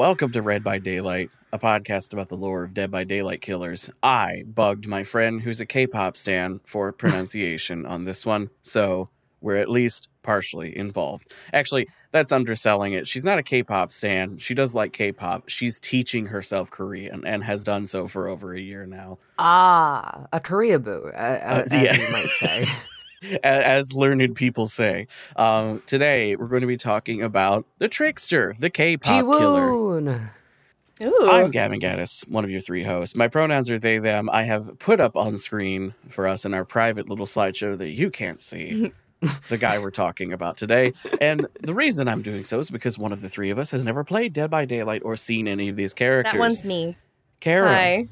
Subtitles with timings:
[0.00, 3.90] Welcome to Read by Daylight, a podcast about the lore of Dead by Daylight killers.
[4.02, 9.10] I bugged my friend who's a K pop stan for pronunciation on this one, so
[9.42, 11.30] we're at least partially involved.
[11.52, 13.06] Actually, that's underselling it.
[13.06, 14.38] She's not a K pop stan.
[14.38, 15.50] She does like K pop.
[15.50, 19.18] She's teaching herself Korean and has done so for over a year now.
[19.38, 21.94] Ah, a Koreaboo, uh, uh, as yeah.
[21.94, 22.66] you might say.
[23.32, 25.06] a- as learned people say.
[25.36, 29.70] Um, today, we're going to be talking about the trickster, the K-pop killer.
[29.70, 31.30] Ooh.
[31.30, 33.16] I'm Gavin Gaddis, one of your three hosts.
[33.16, 34.28] My pronouns are they, them.
[34.30, 38.10] I have put up on screen for us in our private little slideshow that you
[38.10, 38.92] can't see
[39.48, 40.92] the guy we're talking about today.
[41.18, 43.82] And the reason I'm doing so is because one of the three of us has
[43.82, 46.34] never played Dead by Daylight or seen any of these characters.
[46.34, 46.96] that one's me.
[47.40, 47.68] Caro.
[47.68, 48.08] Hi.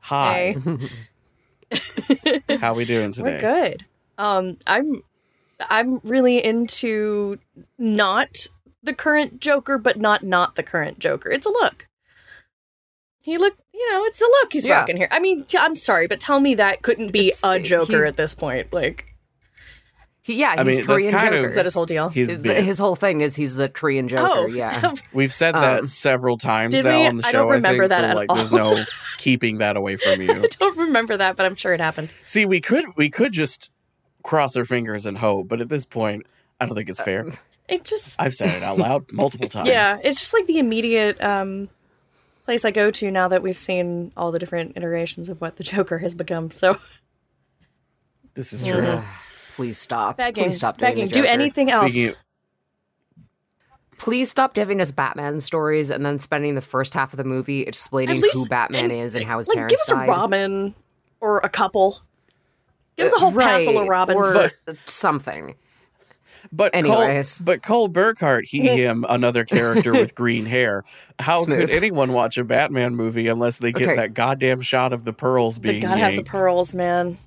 [0.00, 0.56] Hi.
[1.70, 2.42] Hey.
[2.58, 3.32] How we doing today?
[3.36, 3.86] We're good.
[4.18, 5.02] Um, I'm
[5.70, 7.38] I'm really into
[7.78, 8.46] not
[8.82, 11.30] the current Joker, but not not the current Joker.
[11.30, 11.86] It's a look.
[13.20, 14.78] He look, you know, it's a look he's Yeah.
[14.80, 15.08] rocking here.
[15.10, 18.16] I mean, t- I'm sorry, but tell me that couldn't be It's- a Joker at
[18.16, 18.72] this point.
[18.72, 19.04] Like,
[20.22, 21.48] He, yeah, I he's mean, Korean kind of- Joker.
[21.50, 22.08] is that his whole deal?
[22.08, 24.22] His his, his whole thing is he's the Korean Joker.
[24.26, 24.94] oh, yeah.
[25.12, 27.06] We've said that Um, several times now we?
[27.06, 27.28] on the show.
[27.28, 28.84] I don't remember think, that so, at like, there's no
[29.18, 30.32] keeping that away from you.
[30.32, 32.08] I don't remember that, but I'm sure it happened.
[32.24, 33.68] See, we could we could just
[34.22, 36.26] cross our fingers and hope, but at this point,
[36.60, 37.26] I don't think it's fair.
[37.68, 39.68] It just I've said it out loud multiple times.
[39.68, 41.68] Yeah, it's just like the immediate um,
[42.44, 45.64] place I go to now that we've seen all the different iterations of what the
[45.64, 46.50] Joker has become.
[46.50, 46.78] So
[48.34, 49.00] this is true.
[49.50, 50.16] Please stop.
[50.16, 51.92] begging, Please stop doing begging, do anything else.
[51.92, 52.16] Speaking of,
[53.98, 57.62] Please stop giving us Batman stories and then spending the first half of the movie
[57.62, 60.06] explaining least- who Batman and- is and how his like, parents give us a.
[60.08, 60.74] Robin
[61.20, 61.98] or a couple.
[62.98, 64.36] Give us a whole passel of Right, Robins.
[64.36, 64.50] or
[64.84, 65.54] something.
[66.52, 67.38] but Anyways.
[67.38, 70.84] Cole, but Cole Burkhart, he him, another character with green hair.
[71.18, 71.60] How Smooth.
[71.60, 73.96] could anyone watch a Batman movie unless they get Okay.
[73.96, 77.18] that goddamn shot of the pearls they being gotta have the pearls, man.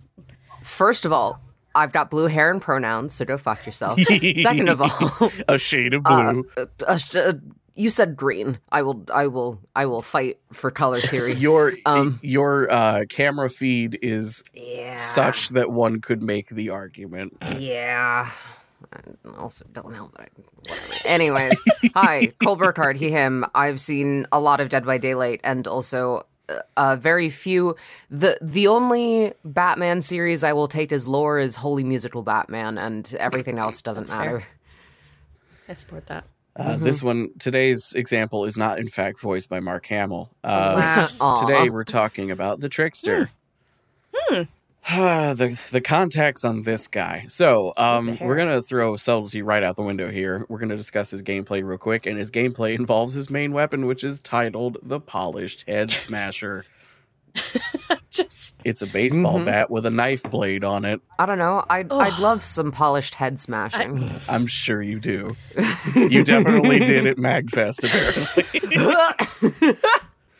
[0.63, 1.39] First of all,
[1.73, 3.97] I've got blue hair and pronouns, so go fuck yourself.
[4.35, 6.45] Second of all, a shade of blue.
[6.57, 7.33] uh, uh,
[7.75, 8.59] you said green.
[8.71, 9.05] I will.
[9.13, 9.59] I will.
[9.75, 11.33] I will fight for color theory.
[11.37, 14.95] your um, your uh, camera feed is yeah.
[14.95, 17.37] such that one could make the argument.
[17.57, 18.29] Yeah.
[18.93, 18.99] I
[19.37, 20.29] also don't know, but
[20.67, 20.93] whatever.
[21.05, 23.45] Anyways, hi, Cole Burkhardt, he, him.
[23.53, 27.75] I've seen a lot of Dead by Daylight and also uh, uh, very few.
[28.09, 33.13] The the only Batman series I will take as lore is Holy Musical Batman, and
[33.19, 34.39] everything else doesn't That's matter.
[34.41, 34.49] fair.
[35.69, 36.25] I support that.
[36.55, 40.29] Uh, This one, today's example is not in fact voiced by Mark Hamill.
[40.43, 41.19] Uh, Alas.
[41.21, 41.45] Aw.
[41.45, 43.29] today we're talking about the trickster.
[45.35, 47.25] the the context on this guy.
[47.27, 50.45] So, um, we're gonna throw subtlety right out the window here.
[50.49, 54.03] We're gonna discuss his gameplay real quick, and his gameplay involves his main weapon, which
[54.03, 56.65] is titled the Polished Head Smasher.
[58.09, 59.45] Just It's a baseball Mhm.
[59.45, 60.99] bat with a knife blade on it.
[61.17, 61.63] I don't know.
[61.69, 64.11] I'd, I'd love some polished head smashing.
[64.29, 65.35] I'm sure you do.
[65.95, 69.77] You definitely did at Magfest, apparently.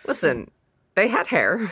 [0.06, 0.50] Listen,
[0.96, 1.72] they had hair.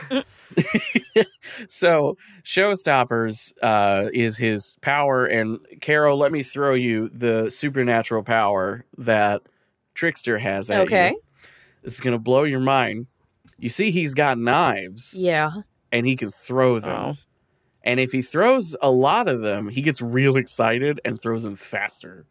[1.68, 8.84] So, Showstoppers uh, is his power, and Caro, let me throw you the supernatural power
[8.98, 9.42] that
[9.94, 10.70] Trickster has.
[10.70, 11.10] At okay.
[11.10, 11.22] you.
[11.82, 13.06] This is gonna blow your mind.
[13.60, 15.50] You see, he's got knives, Yeah.
[15.92, 16.90] and he can throw them.
[16.98, 17.14] Oh.
[17.82, 21.56] And if he throws a lot of them, he gets real excited and throws them
[21.56, 22.26] faster.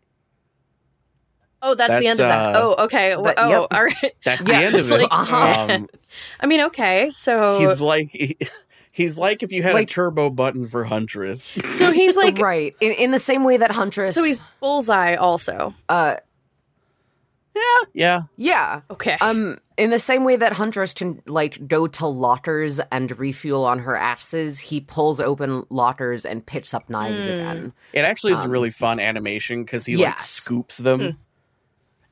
[1.61, 2.55] Oh, that's, the That's, end of that.
[2.55, 3.09] uh, oh, okay.
[3.21, 3.67] That- oh, yep.
[3.71, 4.15] all right.
[4.25, 5.01] That's Yeah, the end of it's it.
[5.01, 5.67] like- Uh-huh.
[5.69, 5.89] Um,
[6.39, 7.09] I mean, okay.
[7.09, 8.49] So he's like
[8.91, 11.57] he's like if you had Like- a turbo button for Huntress.
[11.67, 12.73] so he's like right.
[12.79, 14.15] In, in the same way that Huntress.
[14.15, 15.73] so he's bullseye also.
[15.89, 16.15] Uh,
[17.55, 17.61] yeah,
[17.93, 18.21] yeah.
[18.37, 18.81] yeah.
[18.91, 19.17] Okay.
[19.19, 23.79] Um, in the same way that Huntress can like go to lockers and refuel on
[23.79, 27.33] her axes, he pulls open lockers and picks up knives Hmm.
[27.33, 27.73] again.
[27.93, 31.09] It actually is a Um, really fun animation because he like scoops them, Hmm.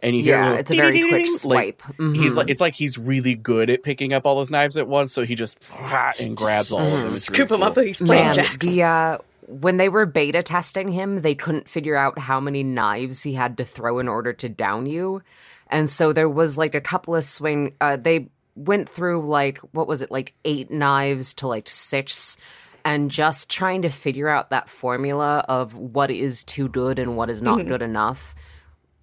[0.02, 1.82] and you hear Yeah, little it's a very quick ding-ding-ding-ding, like, swipe.
[2.00, 2.16] Mhm.
[2.16, 5.12] He's like it's like he's really good at picking up all those knives at once,
[5.14, 5.58] so he just
[6.20, 7.06] and grabs all of them.
[7.08, 7.82] It's Scoop really him up cool.
[7.84, 8.66] like he's playing Man, jacks.
[8.66, 9.18] the uh,
[9.50, 13.58] when they were beta testing him, they couldn't figure out how many knives he had
[13.58, 15.22] to throw in order to down you,
[15.70, 17.74] and so there was like a couple of swing.
[17.82, 22.38] Uh, they went through like what was it like eight knives to like six.
[22.86, 27.30] And just trying to figure out that formula of what is too good and what
[27.30, 28.34] is not good enough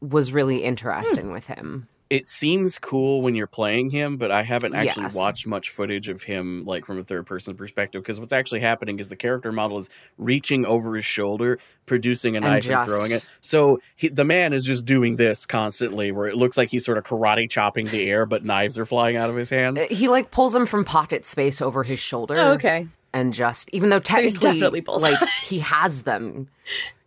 [0.00, 1.86] was really interesting with him.
[2.10, 5.16] It seems cool when you're playing him, but I haven't actually Yes.
[5.16, 8.98] watched much footage of him like from a third person perspective because what's actually happening
[9.00, 12.90] is the character model is reaching over his shoulder, producing a And knife and just-
[12.90, 13.28] throwing it.
[13.40, 16.98] So he, the man is just doing this constantly, where it looks like he's sort
[16.98, 19.78] of karate chopping the air, but knives are flying out of his hands.
[19.80, 22.36] Uh, he like pulls him from pocket space over his shoulder.
[22.36, 22.86] Oh, okay.
[23.14, 24.04] and just even though he's
[24.34, 25.10] technically definitely bullseye.
[25.12, 26.48] like he has them.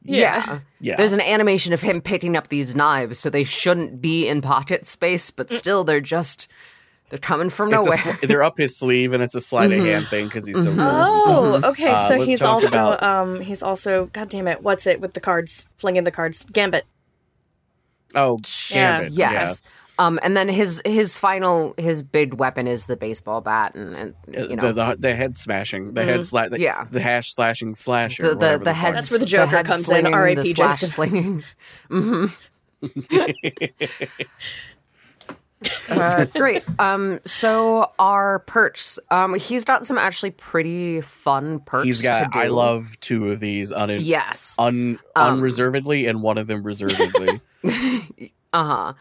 [0.07, 0.43] Yeah.
[0.47, 0.59] Yeah.
[0.79, 0.95] Yeah.
[0.95, 4.85] There's an animation of him picking up these knives, so they shouldn't be in pocket
[4.87, 6.49] space, but still they're just
[7.09, 7.97] they're coming from nowhere.
[7.97, 10.71] sli- they're up his sleeve, and it's a sleight of hand thing because he's so
[10.71, 10.79] good.
[10.79, 11.91] Oh, okay.
[11.91, 15.19] Uh, so he's also about- um he's also God damn it, what's it with the
[15.21, 15.67] cards?
[15.77, 16.45] Flinging the cards.
[16.51, 16.85] Gambit.
[18.15, 18.39] Oh,
[18.71, 18.99] Yeah.
[18.99, 19.61] Gambit, yes.
[19.99, 24.13] Um, and then his his final his big weapon is the baseball bat, and, and
[24.49, 26.85] you know the, the the head smashing, the head sla- the, Yeah.
[26.91, 28.23] the hash slashing slasher.
[28.23, 30.35] the the, whatever the head That's where the Joker head comes in, slinging, R.I.P.
[30.35, 30.87] the slash Jason.
[30.89, 31.43] slinging.
[31.89, 32.25] hmm
[35.89, 36.63] uh, great.
[36.79, 38.99] Um, so our perks.
[39.09, 41.85] Um, he's got some actually pretty fun perks.
[41.85, 42.23] He's got.
[42.23, 42.39] To do.
[42.39, 44.55] I love two of these un, Yes.
[44.59, 47.41] un Um, unreservedly, and one of them reservedly.
[48.53, 48.93] Uh huh.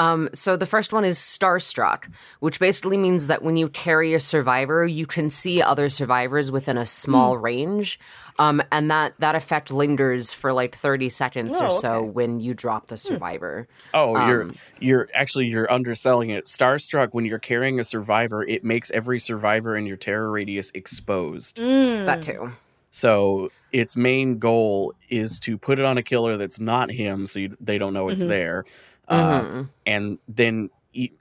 [0.00, 2.10] Um, so the first one is starstruck,
[2.40, 6.78] which basically means that when you carry a survivor, you can see other survivors within
[6.78, 7.44] a small Hmm.
[7.44, 8.00] range,
[8.38, 12.10] um, and that that effect lingers for like thirty seconds Oh, or so okay.
[12.10, 12.94] when you drop Hmm.
[12.94, 13.68] the survivor.
[13.92, 16.46] Oh, you're Um, you're actually you're underselling it.
[16.46, 21.56] Starstruck when you're carrying a survivor, it makes every survivor in your terror radius exposed.
[21.58, 22.06] Mm.
[22.06, 22.52] That too.
[22.90, 27.38] So its main goal is to put it on a killer that's not him, so
[27.38, 28.28] you, they don't know it's Mhm.
[28.28, 28.64] there,
[29.10, 29.68] uh, Mhm.
[29.86, 30.70] and then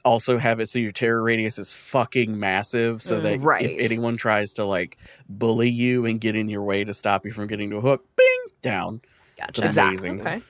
[0.03, 3.23] also have it so your terror radius is fucking massive, so Mm.
[3.23, 3.65] that Right.
[3.65, 4.97] if anyone tries to like
[5.27, 8.03] bully you and get in your way to stop you from getting to a hook,
[8.15, 9.01] bing down.
[9.37, 9.49] Gotcha.
[9.49, 10.09] It's Exactly.
[10.09, 10.21] amazing.
[10.21, 10.41] Okay.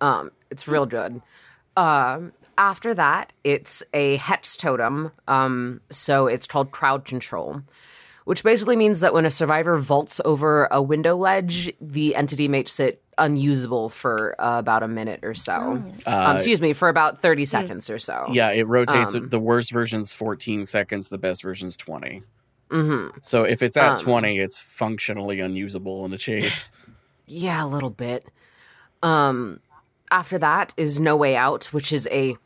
[0.00, 1.20] Um, it's real good.
[1.76, 5.10] Um, after that, it's a hex totem.
[5.26, 7.62] Um, so it's called crowd control,
[8.24, 12.78] which basically means that when a survivor vaults over a window ledge, the entity makes
[12.78, 15.52] it unusable for uh, about a minute or so.
[15.52, 18.26] Um, Uh, excuse me, for about 30 seconds or so.
[18.32, 19.14] yeah, it rotates.
[19.14, 21.08] Um, the worst version's 14 seconds.
[21.08, 22.22] The best version's 20.
[22.70, 26.70] hmm So if it's at Um, 20, it's functionally unusable in a chase.
[27.26, 28.26] Yeah, a little bit.
[29.02, 29.60] Um,
[30.10, 32.36] after that is No Way Out, which is a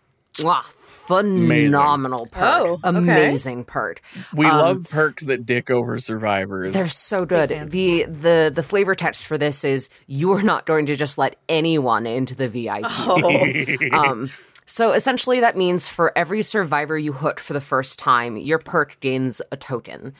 [1.08, 2.42] mwah, phenomenal perk.
[2.44, 2.98] Oh, okay.
[2.98, 4.00] Amazing perk.
[4.34, 6.74] We Um, love perks that dick over survivors.
[6.74, 7.70] They're so good.
[7.70, 11.36] The the the flavor text for this is you are not going to just let
[11.48, 12.84] anyone into the VIP.
[12.84, 13.46] Oh.
[13.92, 14.30] Um,
[14.66, 19.00] so essentially, that means for every survivor you hook for the first time, your perk
[19.00, 20.12] gains a token.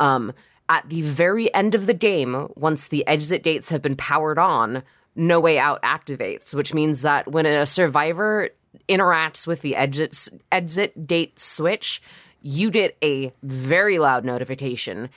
[0.00, 0.32] Um,
[0.68, 4.82] at the very end of the game, once the exit gates have been powered on,
[5.14, 8.48] No Way Out activates, which means that when a survivor
[8.88, 12.02] interacts with the exit exit gate switch,
[12.40, 15.08] you get a very loud notification,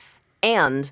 [0.44, 0.92] and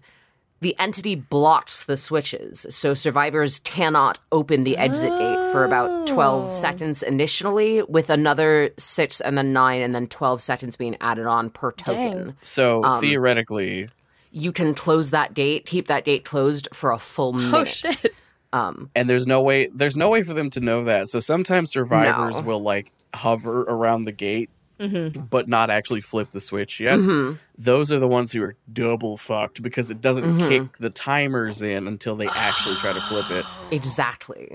[0.61, 6.53] the entity blocks the switches, so survivors cannot open the exit gate for about 12
[6.53, 11.49] seconds initially, with another six and then nine and then 12 seconds being added on
[11.49, 12.27] per token.
[12.27, 12.35] Dang.
[12.43, 13.89] so um, theoretically,
[14.31, 17.53] You can close that gate, keep that gate closed for a full minute.
[17.53, 18.13] Oh shit.
[18.53, 21.09] Um, and there's no way there's no way for them to know that.
[21.09, 22.47] So sometimes survivors No.
[22.47, 25.21] will like hover around the gate Mm-hmm.
[25.29, 26.97] but not actually flip the switch yet.
[26.99, 27.37] mhm.
[27.57, 30.47] Those are the ones who are double fucked because it doesn't Mhm.
[30.49, 33.45] kick the timers in until they actually try to flip it.
[33.71, 34.49] Exactly.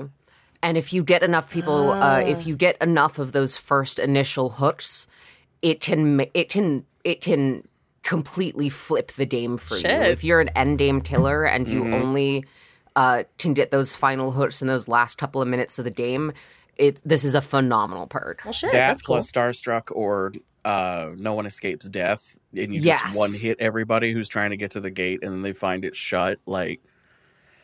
[0.62, 4.50] And if you get enough people, uh, if you get enough of those first initial
[4.50, 5.06] hooks,
[5.62, 7.66] it can it can it can
[8.02, 9.82] completely flip the game for you.
[9.88, 11.94] If you're an end game killer and you Mhm.
[11.94, 12.44] only
[12.98, 16.32] uh, can get those final hooks in those last couple of minutes of the game,
[16.76, 18.40] it this is a phenomenal perk.
[18.44, 18.72] Well, shit.
[18.72, 19.18] that that's cool.
[19.18, 20.32] Starstruck or
[20.64, 23.00] uh, No One Escapes Death, and you Yes.
[23.00, 25.84] just one hit everybody who's trying to get to the gate, and then they find
[25.84, 26.40] it shut.
[26.44, 26.80] Like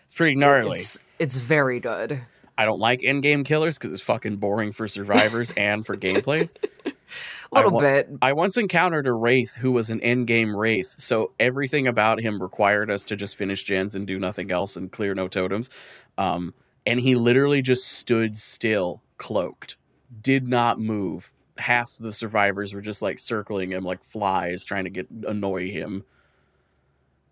[0.05, 0.79] it's pretty gnarly.
[0.79, 2.21] It's it's very good.
[2.57, 6.49] I don't like end game killers because it's fucking boring for survivors and for gameplay.
[6.87, 8.09] A little wa- bit.
[8.23, 12.41] I once encountered a wraith who was an end game wraith, so everything about him
[12.41, 15.71] required us to just finish gens and do nothing else and clear no totems.
[16.19, 16.55] Um,
[16.87, 19.77] and he literally just stood still, cloaked,
[20.21, 21.33] did not move.
[21.59, 26.05] Half the survivors were just like circling him like flies, trying to get annoy him.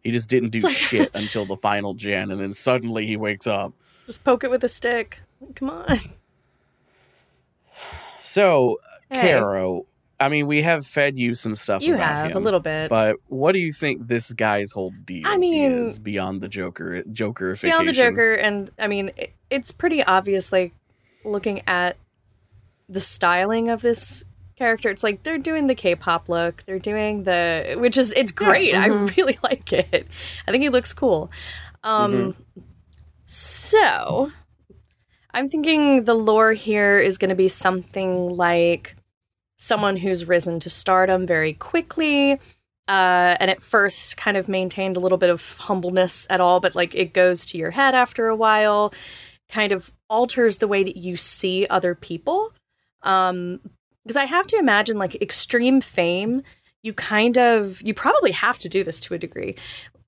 [0.03, 3.73] He just didn't do shit until the final gen, and then suddenly he wakes up.
[4.13, 5.21] Just poke it with a stick.
[5.55, 5.99] Come on.
[8.21, 8.79] So,
[9.11, 9.33] Hey.
[9.33, 9.87] Caro,
[10.21, 11.83] I mean, we have fed you some stuff.
[11.83, 12.37] You about have him.
[12.37, 12.91] a little bit.
[12.91, 17.03] But what do you think this guy's whole deal I mean- is beyond the Joker
[17.05, 17.63] Jokerification?
[17.63, 20.75] Beyond the Joker, and I mean, it, it's pretty obvious, like
[21.25, 21.97] looking at
[22.91, 24.25] the styling of this
[24.57, 24.91] character.
[24.91, 26.65] It's like they're doing the K-pop look.
[26.67, 28.75] They're doing the which is it's great.
[28.75, 30.07] I really like it.
[30.47, 31.31] I think he looks cool.
[31.83, 32.37] Um
[33.33, 34.31] so
[35.33, 38.95] I'm thinking the lore here is going to be something like
[39.57, 42.33] someone who's risen to stardom very quickly
[42.89, 46.75] uh, and at first kind of maintained a little bit of humbleness at all, but
[46.75, 48.93] like it goes to your head after a while,
[49.49, 52.53] kind of alters the way that you see other people.
[53.03, 53.61] Um,
[54.05, 56.43] because I have to imagine like extreme fame,
[56.83, 59.57] you kind of you probably have to do this to a degree.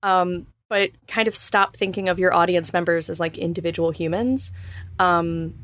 [0.02, 4.50] Um, but kind of stop thinking of your audience members as like individual humans.
[4.98, 5.54] Um,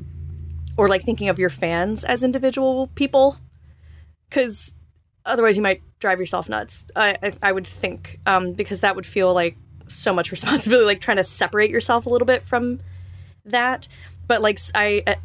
[0.77, 3.37] or like thinking of your fans as individual people.
[4.31, 4.73] Cause
[5.27, 6.87] otherwise you might drive yourself nuts.
[6.95, 9.57] I I, I would think um, because that would feel like
[9.89, 12.79] so much responsibility, like trying to separate yourself a little bit from
[13.45, 13.89] that.
[14.29, 15.17] But like i uh,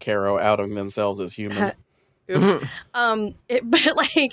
[0.00, 1.72] Caro outing themselves as human.
[2.30, 2.56] oops,
[2.94, 4.32] um, it, but like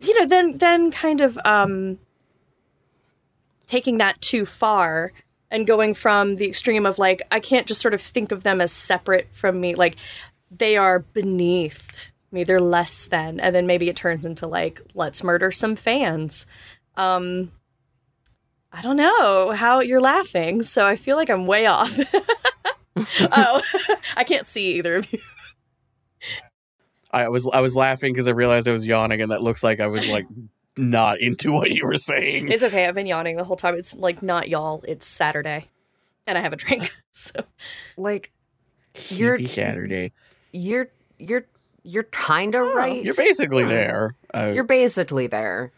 [0.00, 2.00] you know, then then kind of um,
[3.74, 5.10] taking that too far
[5.50, 8.60] and going from the extreme of like I can't just sort of think of them
[8.60, 9.96] as separate from me, like
[10.48, 11.90] they are beneath
[12.30, 16.46] me, they're less than, and then maybe it turns into like let's murder some fans.
[16.96, 17.50] Um,
[18.70, 21.98] I don't know how you're laughing, so I feel like I'm way off.
[22.96, 23.62] oh,
[24.16, 25.18] I can't see either of you.
[27.10, 29.80] I was I was laughing because I realized I was yawning, and that looks like
[29.80, 30.26] I was like
[30.76, 32.50] not into what you were saying.
[32.50, 32.86] It's okay.
[32.86, 33.74] I've been yawning the whole time.
[33.76, 34.82] It's like not y'all.
[34.88, 35.70] It's Saturday,
[36.26, 36.92] and I have a drink.
[37.16, 37.44] So
[37.96, 38.32] Like
[39.10, 40.12] you're Happy Saturday.
[40.50, 41.44] you're you're
[41.84, 43.04] you're kind of right.
[43.04, 44.16] You're basically there.
[44.34, 45.70] Uh, You're basically there.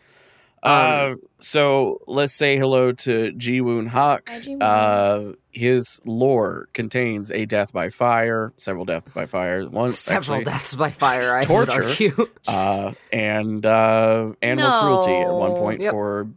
[0.67, 4.29] Uh, so let's say hello to Ji Woon Hak.
[4.61, 10.53] Uh, his lore contains a death by fire, several deaths by fire, one Several actually,
[10.53, 11.37] deaths by fire.
[11.37, 11.83] I torture.
[11.85, 12.27] would argue.
[12.49, 14.81] uh, and uh, animal No.
[14.83, 15.91] cruelty at one point Yep.
[15.93, 16.29] for.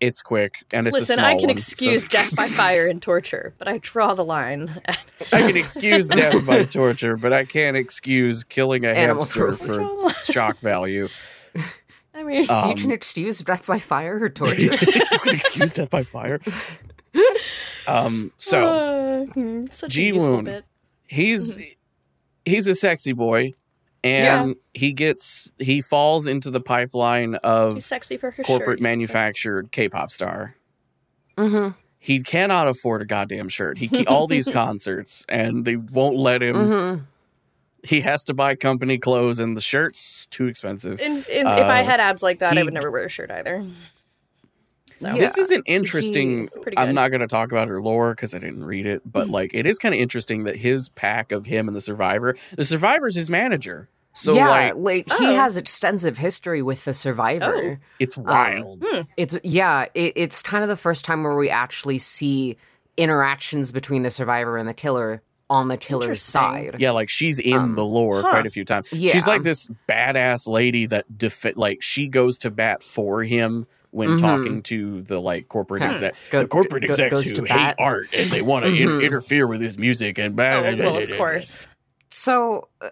[0.00, 1.18] It's quick and it's a listen.
[1.18, 4.24] small I can one, excuse so- death by fire and torture, but I draw the
[4.24, 4.80] line.
[5.32, 9.66] I can excuse death by torture, but I can't excuse killing a Animal hamster cruelty.
[9.66, 10.14] for Draw the line.
[10.22, 11.08] shock value.
[12.36, 14.60] I mean, Um, you can excuse death by fire or torture.
[14.60, 16.40] you can excuse death by fire.
[17.86, 20.64] Um, so uh, such Ji Woon, bit.
[21.06, 21.62] he's Mm-hmm.
[22.44, 23.54] he's a sexy boy,
[24.04, 28.64] and he gets he falls into the pipeline He's of sexy for corporate shirt, you
[28.64, 28.82] could say.
[28.82, 30.54] manufactured K-pop star.
[31.36, 31.76] mm-hmm.
[32.00, 33.76] He cannot afford a goddamn shirt.
[33.78, 36.56] He all these concerts, and they won't let him.
[36.56, 37.04] Mm-hmm.
[37.88, 41.00] He has to buy company clothes, and the shirt's too expensive.
[41.00, 43.30] And, and if I Uh, had abs like that, I would never wear a shirt
[43.30, 43.66] either.
[44.94, 45.18] So Yeah.
[45.18, 46.48] This is an interesting.
[46.60, 49.24] Pretty I'm not going to talk about her lore because I didn't read it, but
[49.24, 49.34] mm-hmm.
[49.34, 52.64] like it is kind of interesting that his pack of him and the Survivor, the
[52.64, 53.88] Survivor's his manager.
[54.12, 55.18] So yeah, like like, Oh.
[55.18, 57.78] he has extensive history with the survivor.
[57.80, 57.86] Oh.
[58.00, 58.82] it's um, wild.
[58.84, 59.02] Hmm.
[59.16, 62.56] It's yeah, it, it's kind of the first time where we actually see
[62.96, 66.76] interactions between the survivor and the killer on the killer's side.
[66.78, 68.30] Yeah, like she's in Um, the lore huh.
[68.30, 68.92] quite a few times.
[68.92, 69.12] Yeah.
[69.12, 74.10] She's like this badass lady that defi- like she goes to bat for him when
[74.10, 74.20] Mhm.
[74.20, 75.90] talking to the like corporate Huh.
[75.92, 77.76] exec, Go- the corporate go- execs goes who to hate bat.
[77.78, 79.02] art and they want to Mhm.
[79.02, 81.66] interfere with his music and blah, Oh, blah, blah, well, of course.
[82.10, 82.90] So uh,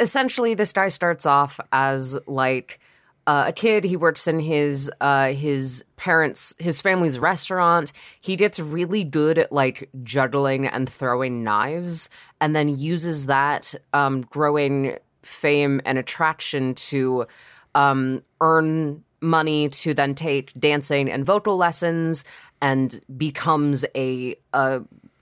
[0.00, 2.80] essentially, this guy starts off as like
[3.26, 3.84] uh, a kid.
[3.84, 7.92] He works in his uh, his parents, his family's restaurant.
[8.20, 14.22] He gets really good at like juggling and throwing knives, and then uses that um,
[14.22, 17.26] growing fame and attraction to
[17.74, 22.24] um, earn money to then take dancing and vocal lessons,
[22.60, 24.80] and becomes a a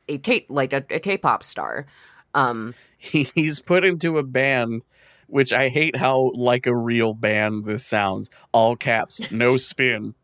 [0.08, 1.86] a K like a, a K-pop star.
[2.34, 4.84] Um, he's put into a band
[5.32, 8.28] which I hate how like a real band this sounds.
[8.52, 10.14] All caps, no spin.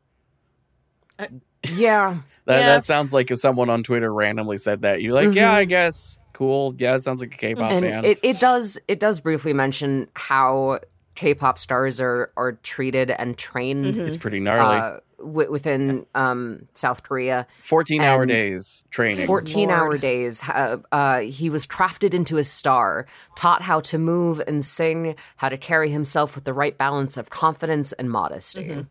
[1.18, 2.66] yeah, That Yeah.
[2.66, 5.00] that sounds like if someone on Twitter randomly said that.
[5.00, 6.74] You're like, yeah, I guess, cool.
[6.76, 8.06] Yeah, it sounds like a K-pop and band.
[8.06, 10.80] it, it does it does briefly mention how
[11.14, 14.06] K-pop stars are are treated and trained Mhm.
[14.06, 14.76] it's pretty gnarly.
[14.76, 17.46] uh, wi- within um, South Korea.
[17.62, 19.26] 14 hour days training.
[19.26, 20.42] 14 hour days.
[20.48, 23.06] Uh, uh, he was crafted into a star,
[23.36, 27.30] taught how to move and sing, how to carry himself with the right balance of
[27.30, 28.86] confidence and modesty.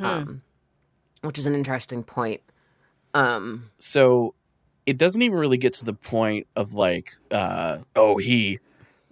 [0.00, 0.42] Um,
[1.22, 2.40] which is an interesting point.
[3.12, 4.34] Um, so
[4.86, 8.60] it doesn't even really get to the point of like, uh, oh, he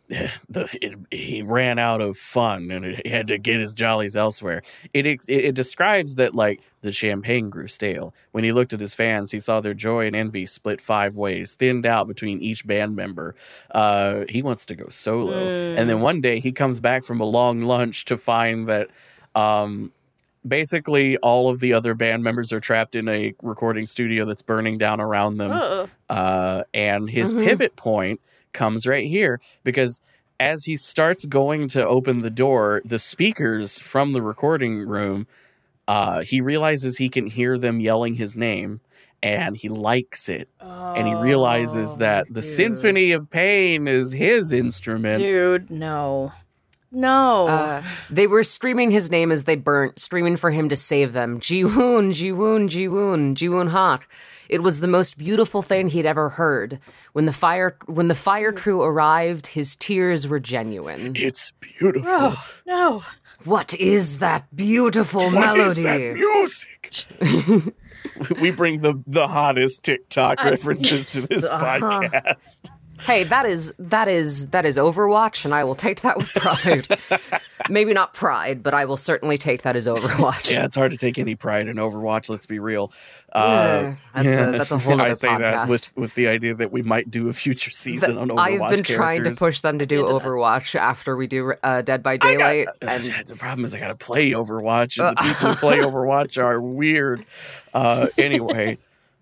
[0.48, 4.62] the it, he ran out of fun and he had to get his jollies elsewhere.
[4.94, 8.14] It, it it describes that like the champagne grew stale.
[8.32, 11.54] When he looked at his fans, he saw their joy and envy split five ways,
[11.54, 13.34] thinned out between each band member.
[13.70, 15.34] Uh, he wants to go solo,
[15.76, 18.88] and then one day he comes back from a long lunch to find that.
[19.34, 19.92] Um,
[20.46, 24.78] basically all of the other band members are trapped in a recording studio that's burning
[24.78, 25.88] down around them Oh.
[26.08, 27.44] uh, and his Mhm.
[27.44, 28.20] pivot point
[28.52, 30.00] comes right here because
[30.40, 35.26] as he starts going to open the door, the speakers from the recording room,
[35.88, 38.80] uh, he realizes he can hear them yelling his name.
[39.20, 42.44] And he likes it, and he realizes Oh, that the dude.
[42.44, 45.18] symphony of pain is his instrument.
[45.18, 46.30] Dude, no.
[46.92, 47.48] No.
[47.48, 51.40] Uh, they were screaming his name as they burnt, screaming for him to save them.
[51.40, 54.08] Ji-woon, Ji-woon, Ji-woon, Ji-woon Hak.
[54.48, 56.78] It was the most beautiful thing he'd ever heard.
[57.12, 61.12] When the fire when the fire crew arrived, his tears were genuine.
[61.16, 62.04] It's beautiful.
[62.10, 63.02] oh, no.
[63.44, 65.60] What is that beautiful What melody?
[65.62, 67.74] is that music?
[68.40, 72.00] we bring the the hottest TikTok references to this Uh-huh.
[72.00, 72.70] podcast.
[73.00, 76.86] Hey, that is that is that is Overwatch, and I will take that with pride.
[77.70, 80.50] Maybe not pride, but I will certainly take that as Overwatch.
[80.50, 82.28] Yeah, it's hard to take any pride in Overwatch.
[82.30, 82.92] Let's be real.
[83.34, 86.54] Yeah, Uh, that's a- that's a whole and I say that with with the idea
[86.54, 88.38] that we might do a future season on Overwatch.
[88.62, 92.16] I've been trying to push them to do Overwatch after we do uh, Dead by
[92.16, 95.48] got- Daylight, uh, and the problem is I got to play Overwatch, and the people
[95.50, 97.24] who play Overwatch are weird.
[97.74, 98.78] Uh, anyway,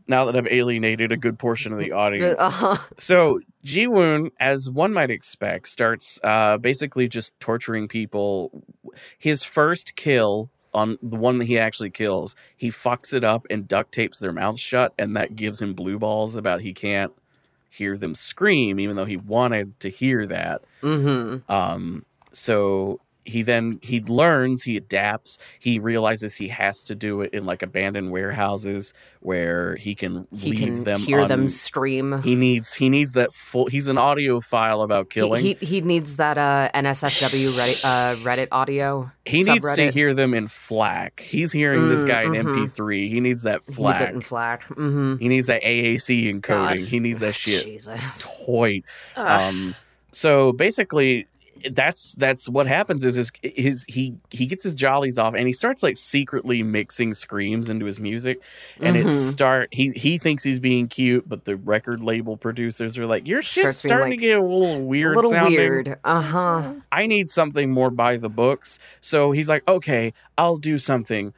[0.08, 2.78] now that I've alienated a good portion of the audience, uh-huh.
[2.98, 8.50] So Ji-woon, as one might expect, starts uh, basically just torturing people.
[9.18, 13.66] His first kill on the one that he actually kills, he fucks it up and
[13.66, 17.12] duct tapes their mouths shut, and that gives him blue balls about he can't
[17.70, 20.62] hear them scream, even though he wanted to hear that.
[20.80, 27.20] hmm Um, so he then he learns, he adapts, he realizes he has to do
[27.22, 31.48] it in like abandoned warehouses where he can he leave can them hear un- them
[31.48, 32.22] scream.
[32.22, 33.66] he needs he needs that full.
[33.66, 35.42] He's an audiophile about killing.
[35.44, 39.10] He, He, he needs that uh, NSFW Reddit, uh, Reddit audio.
[39.24, 41.18] He needs to hear them in FLAC.
[41.20, 42.54] He's hearing this Mm, guy in mhm.
[42.54, 43.08] MP3.
[43.10, 44.00] He needs that He needs FLAC.
[44.02, 44.62] it in FLAC.
[44.64, 46.42] hmm he needs that AAC encoding.
[46.42, 46.78] God.
[46.78, 48.28] He needs that shit Jesus.
[48.46, 48.82] toy.
[49.16, 49.74] Um,
[50.12, 51.26] so basically,
[51.72, 53.04] that's that's what happens.
[53.04, 57.14] Is his, his he he gets his jollies off and he starts like secretly mixing
[57.14, 58.40] screams into his music,
[58.80, 59.30] and it Mhm.
[59.30, 63.42] start he he thinks he's being cute, but the record label producers are like, your
[63.42, 65.56] shit's starting like, to get a little weird A little sounding.
[65.58, 65.98] weird.
[66.04, 66.74] Uh huh.
[66.92, 68.78] I need something more by the books.
[69.00, 71.32] So he's like, okay, I'll do something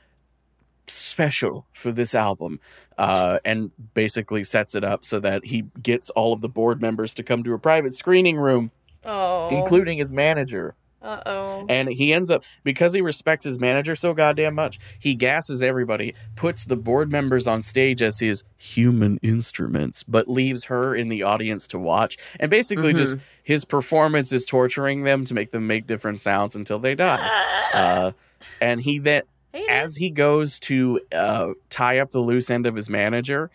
[0.87, 2.61] special for this album.
[2.96, 7.14] Uh, and basically sets it up so that he gets all of the board members
[7.14, 8.72] to come to a private screening room,
[9.04, 9.48] oh.
[9.50, 10.74] including his manager.
[11.00, 11.66] Uh oh.
[11.68, 16.12] And he ends up, because he respects his manager so goddamn much, he gasses everybody,
[16.34, 21.22] puts the board members on stage as his human instruments, but leaves her in the
[21.22, 22.16] audience to watch.
[22.40, 22.96] And basically, Mhm.
[22.96, 27.24] just his performance is torturing them to make them make different sounds until they die.
[27.74, 28.12] Uh,
[28.61, 29.22] and he then,
[29.68, 33.50] as he goes to uh, tie up the loose end of his manager,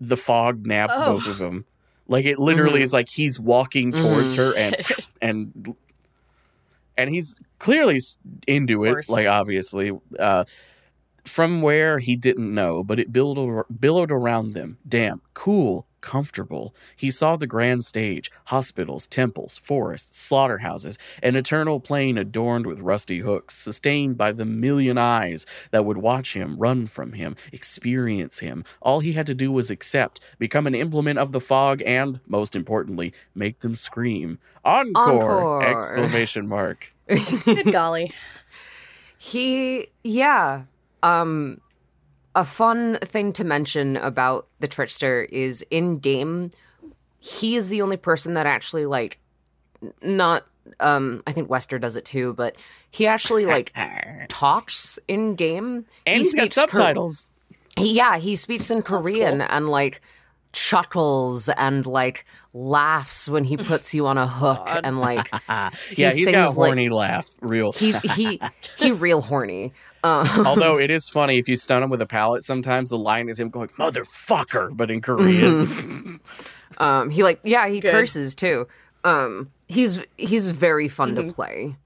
[0.00, 1.14] the fog naps Oh.
[1.14, 1.64] both of them.
[2.08, 2.84] Like it literally Mhm.
[2.84, 4.74] is like he's walking towards her and
[5.22, 5.74] and
[6.96, 8.00] and he's clearly
[8.46, 9.08] into it.
[9.08, 10.44] Like obviously, uh,
[11.28, 14.78] from where he didn't know, but it billowed billowed around them.
[14.88, 16.74] damp, cool, comfortable.
[16.96, 23.18] He saw the grand stage, hospitals, temples, forests, slaughterhouses, an eternal plain adorned with rusty
[23.18, 28.64] hooks, sustained by the million eyes that would watch him, run from him, experience him.
[28.80, 32.54] All he had to do was accept, become an implement of the fog, and, most
[32.54, 34.38] importantly, make them scream.
[34.64, 35.22] Encore!
[35.22, 35.62] Encore.
[35.64, 36.92] Exclamation mark.
[37.44, 38.12] Good golly.
[39.18, 40.64] He, yeah.
[41.02, 41.60] Um,
[42.34, 46.50] a fun thing to mention about the trickster is in game,
[47.18, 49.18] he is the only person that actually like,
[50.02, 50.44] not.
[50.80, 52.54] Um, I think Wesker does it too, but
[52.90, 53.72] he actually like
[54.28, 55.86] talks in game.
[56.06, 57.30] And he's speaks subtitles.
[57.76, 60.02] he, yeah, he speaks in Korean and like
[60.52, 64.80] chuckles and like laughs when he puts you on a hook God.
[64.84, 67.72] and like yeah, he he's got a sings, like- horny laugh, real.
[67.72, 68.40] he's he
[68.78, 69.72] he real horny.
[70.04, 73.28] Uh, Although it is funny if you stun him with a pallet, sometimes the line
[73.28, 75.66] is him going "motherfucker," but in Korean.
[75.66, 76.82] Mm-hmm.
[76.82, 77.90] Um, he like yeah, he Good.
[77.90, 78.68] curses too.
[79.04, 81.28] Um, he's he's very fun Mm-hmm.
[81.28, 81.76] to play.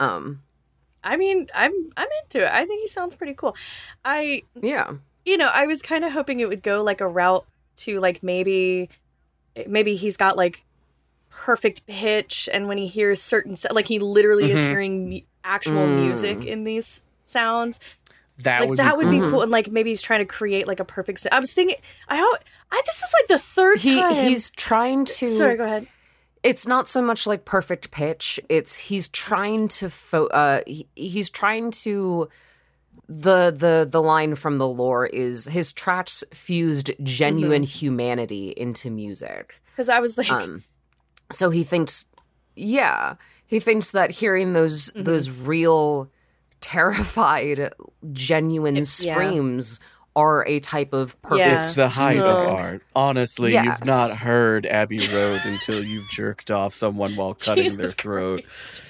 [0.00, 0.42] Um,
[1.02, 2.50] I mean, I'm I'm into it.
[2.52, 3.56] I think he sounds pretty cool.
[4.04, 4.92] I yeah,
[5.24, 7.46] you know, I was kind of hoping it would go like a route
[7.78, 8.88] to like maybe
[9.66, 10.64] maybe he's got like
[11.30, 14.68] perfect pitch and when he hears certain sa- like he literally is Mhm.
[14.68, 16.04] hearing mu- actual Mm.
[16.04, 17.80] music in these sounds
[18.38, 19.30] That like would that be would be cool.
[19.30, 21.76] cool and like maybe he's trying to create like a perfect sa- i was thinking
[22.08, 22.36] i ho-
[22.70, 25.86] i this is like the third He time he's trying to sorry go ahead
[26.44, 31.30] it's not so much like perfect pitch it's he's trying to fo- uh he, he's
[31.30, 32.28] trying to
[33.08, 37.78] the the the line from the lore is his tracks fused genuine Mm-hmm.
[37.86, 40.64] humanity into music because i was like um
[41.30, 42.06] so he thinks
[42.56, 43.14] yeah
[43.46, 45.02] he thinks that hearing those Mm-hmm.
[45.02, 46.10] those real
[46.60, 47.72] terrified
[48.12, 48.82] genuine yeah.
[48.84, 49.80] screams
[50.16, 51.56] are a type of perfect Yeah.
[51.58, 52.26] It's the height No.
[52.28, 52.82] of art.
[52.94, 53.64] Honestly, Yes.
[53.66, 58.42] you've not heard Abbey Road until you've jerked off someone while cutting their Jesus throat.
[58.44, 58.82] Christ.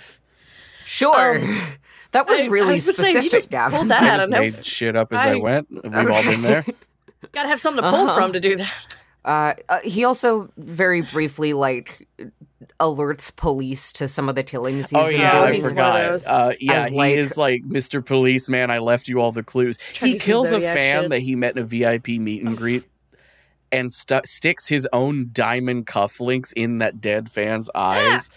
[0.84, 1.60] sure Um,
[2.14, 3.76] that was I- I really was saying, specific you just Gavin.
[3.78, 4.50] pulled that I out just of nowhere.
[4.52, 5.68] made shit up as I, I- went.
[5.70, 6.64] We've all been there.
[7.32, 8.14] gotta have something to pull Uh-huh.
[8.16, 8.72] from to do that
[9.24, 12.06] Uh, uh, he also very briefly like
[12.80, 15.44] alerts police to some of the killings he's oh been yeah, doing.
[15.44, 16.26] I He's one of forgot.
[16.50, 18.04] Uh, yeah, As, he like- is like Mr.
[18.04, 18.70] Policeman.
[18.70, 19.78] I left you all the clues.
[19.80, 21.10] He to do some kills a fan shit.
[21.10, 22.84] that he met in a VIP meet and greet,
[23.72, 28.28] and stu- sticks his own diamond cufflinks in that dead fan's eyes.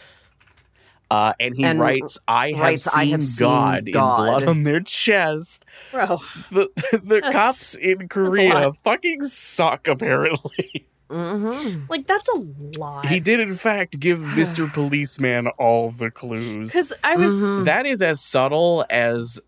[1.09, 4.25] Uh, and he And writes, "I have, writes, seen, "I have seen God, God." in
[4.25, 6.19] blood on their chest." bro
[6.51, 6.69] The
[7.03, 9.87] the cops in Korea fucking suck.
[9.87, 12.37] Apparently, hmm like that's a
[12.79, 14.71] lot he did in fact give Mr.
[14.71, 16.71] Policeman all the clues.
[16.73, 17.63] because i was Mhm.
[17.63, 19.39] That is as subtle as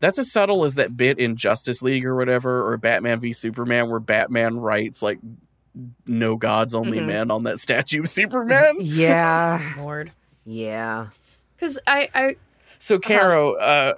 [0.00, 3.90] that's as subtle as that bit in Justice League or whatever, or Batman v Superman,
[3.90, 5.18] where Batman writes like
[6.06, 7.06] "No gods, only Mhm.
[7.06, 8.76] men" on that statue of Superman.
[8.80, 10.12] yeah lord
[10.50, 11.06] yeah
[11.56, 12.36] because i i
[12.78, 13.92] So, Caro, uh,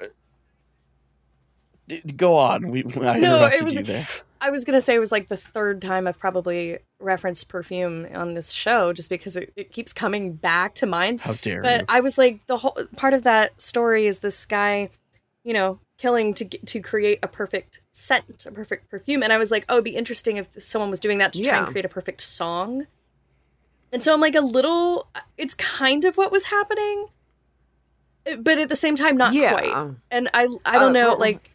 [1.88, 2.68] d- go on.
[2.70, 4.08] We I No, it was- you there.
[4.40, 8.34] I was gonna say it was like the third time I've probably referenced perfume on
[8.34, 11.20] this show, just because it, it keeps coming back to mind.
[11.20, 11.86] How dare But you?
[11.88, 14.88] I was like, the whole part of that story is this guy,
[15.44, 19.52] you know, killing to to create a perfect scent, a perfect perfume, and I was
[19.52, 21.88] like, oh, it'd be interesting if someone was doing that to try and create a
[21.88, 22.88] perfect song.
[23.92, 25.06] And so I'm like a little.
[25.36, 27.06] It's kind of what was happening,
[28.38, 29.52] but at the same time, not Yeah.
[29.52, 29.94] quite.
[30.10, 31.50] And I, I don't Uh, know, well, like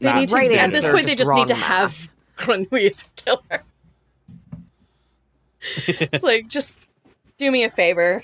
[0.00, 0.34] they Nah, need to.
[0.34, 3.62] right at this point, they just just need to wrong have Grenouille as a killer.
[5.86, 6.78] it's like just
[7.36, 8.22] do me a favor.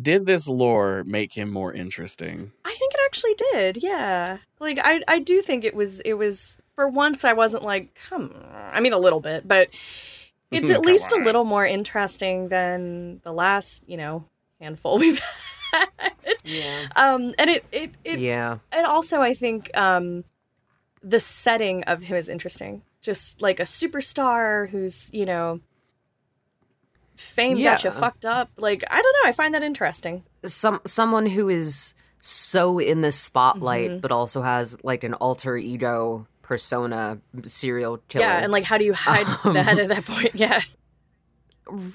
[0.00, 2.50] Did this lore make him more interesting?
[2.64, 3.82] I think it actually did.
[3.82, 4.38] Yeah.
[4.58, 8.32] Like I I do think it was it was for once I wasn't like, come
[8.34, 8.70] on.
[8.72, 9.68] I mean a little bit, but
[10.52, 11.22] it's at least on.
[11.22, 14.24] a little more interesting than the last, you know,
[14.60, 15.18] handful we've
[15.72, 15.88] had.
[16.44, 20.24] yeah Um and it it it yeah and also I think um
[21.02, 22.82] the setting of him is interesting.
[23.00, 25.60] Just like a superstar who's, you know,
[27.16, 28.50] fame got you fucked up.
[28.56, 30.22] Like, I don't know, I find that interesting.
[30.44, 34.00] some someone who is so in the spotlight Mhm.
[34.00, 38.84] but also has like an alter ego persona serial killer Yeah, and like how do
[38.84, 40.32] you hide Um, that at that point?
[40.44, 40.60] Yeah.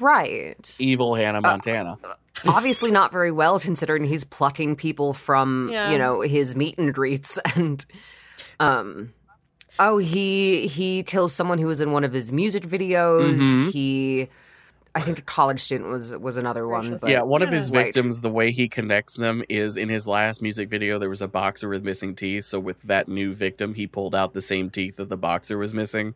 [0.01, 1.97] right Evil Uh, Hannah Montana.
[2.47, 5.91] obviously not very well considering he's plucking people from Yeah.
[5.91, 7.85] you know his meet and greets and
[8.59, 9.13] um
[9.79, 13.71] oh he he kills someone who was in one of his music videos Mhm.
[13.71, 14.27] he
[14.97, 17.01] i think a college student was was another one Gracious.
[17.01, 20.07] but yeah, one of his Like- victims, the way he connects them is in his
[20.07, 22.45] last music video, there was a boxer with missing teeth.
[22.45, 25.73] So, with that new victim, he pulled out the same teeth that the boxer was
[25.73, 26.15] missing.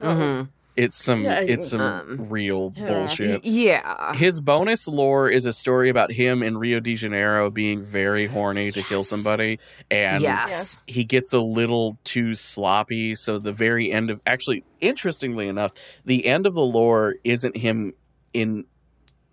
[0.00, 0.48] mhm.
[0.74, 2.86] It's some, Yeah, it's some um, real yeah.
[2.88, 3.44] bullshit.
[3.44, 8.24] yeah His bonus lore is a story about him in Rio de Janeiro being very
[8.26, 9.58] horny to kill somebody,
[9.90, 13.14] and yes he gets a little too sloppy.
[13.14, 15.72] So the very end of actually, interestingly enough,
[16.06, 17.92] the end of the lore isn't him
[18.34, 18.64] in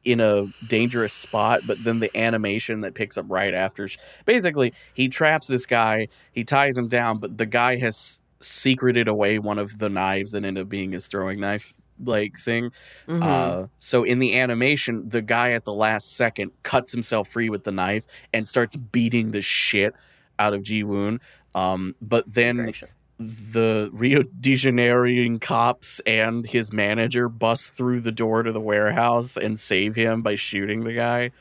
[0.05, 3.87] in a dangerous spot, but then the animation that picks up right after.
[4.25, 9.39] Basically, he traps this guy, he ties him down, but the guy has secreted away
[9.39, 12.71] one of the knives that ended up being his throwing knife like thing.
[13.07, 13.21] Mhm.
[13.21, 17.65] Uh, so in the animation, the guy at the last second cuts himself free with
[17.65, 19.93] the knife and starts beating the shit
[20.39, 21.19] out of Ji Woon.
[21.53, 22.95] Um, but then Gracious.
[23.19, 29.35] The Rio de Janeiroan cops and his manager bust through the door to the warehouse
[29.37, 31.31] and save him by shooting the guy.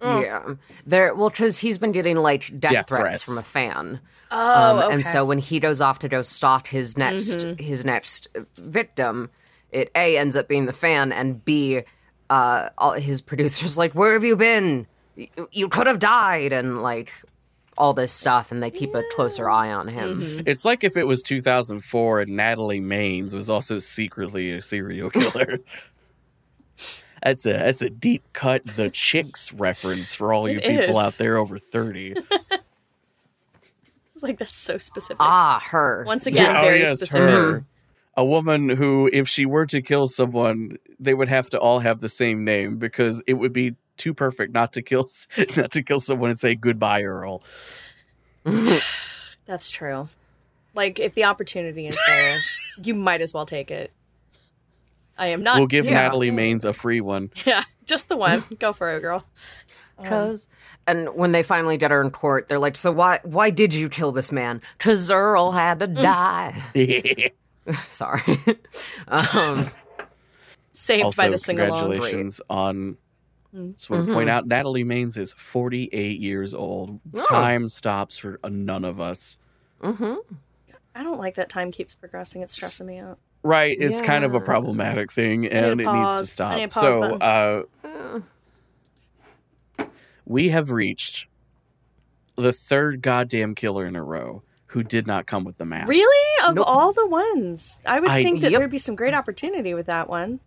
[0.00, 0.22] Mm.
[0.22, 0.54] yeah
[0.86, 3.22] there well because he's been getting like death, Death threats, threats.
[3.24, 4.94] from a fan Oh, um, okay.
[4.94, 7.58] and so when he goes off to go stalk his next Mhm.
[7.60, 9.28] his next victim
[9.72, 11.80] it a ends up being the fan and b
[12.30, 16.80] uh all his producers like where have you been you, you could have died and
[16.80, 17.10] like
[17.78, 20.42] all this stuff and they keep a closer eye on him Mhm.
[20.46, 25.58] It's like if it was 2004 and Natalie Maines was also secretly a serial killer.
[27.22, 30.96] That's a that's a deep cut the chicks reference for all you It people is.
[30.96, 32.14] out there over thirty.
[34.14, 35.18] It's like that's so specific.
[35.20, 36.02] Ah, her.
[36.04, 37.28] Once again, oh very yes, specific.
[37.30, 37.64] her.
[38.16, 42.00] A woman who, if she were to kill someone, they would have to all have
[42.00, 45.08] the same name because it would be too perfect not to kill
[45.56, 47.42] not to kill someone and say goodbye, Earl.
[49.46, 50.08] That's true.
[50.74, 52.38] Like if the opportunity is there,
[52.82, 53.92] you might as well take it.
[55.16, 55.58] I am not.
[55.58, 55.94] we'll give yeah.
[55.94, 57.30] Natalie Maines a free one.
[57.44, 58.44] Yeah, just the one.
[58.60, 59.24] Go for it, girl.
[59.98, 60.46] Um, Cause,
[60.86, 63.88] and when they finally get her in court, they're like, "So why, why did you
[63.88, 64.60] kill this man?
[64.78, 66.02] Cause Earl had to Mm.
[66.02, 67.32] die."
[67.72, 68.22] Sorry.
[69.08, 69.66] um,
[70.72, 71.80] saved also, by the sing along.
[71.80, 72.96] congratulations on.
[73.76, 77.00] Just want to point out, Natalie Maines is 48 years old.
[77.14, 77.26] Oh.
[77.28, 79.38] Time stops for none of us.
[79.80, 80.14] hmm
[80.94, 82.42] I don't like that time keeps progressing.
[82.42, 83.18] It's stressing me out.
[83.44, 86.40] Right, it's kind of a problematic thing, and it needs to pause.
[86.40, 86.92] Need stop.
[86.92, 87.22] So, button.
[87.22, 88.20] uh,
[90.26, 91.26] we have reached
[92.36, 95.88] the third goddamn killer in a row who did not come with the map.
[95.88, 96.46] Really?
[96.48, 96.64] Of Nope.
[96.68, 98.58] all the ones, I would I- think that Yep.
[98.58, 100.40] there'd be some great opportunity with that one.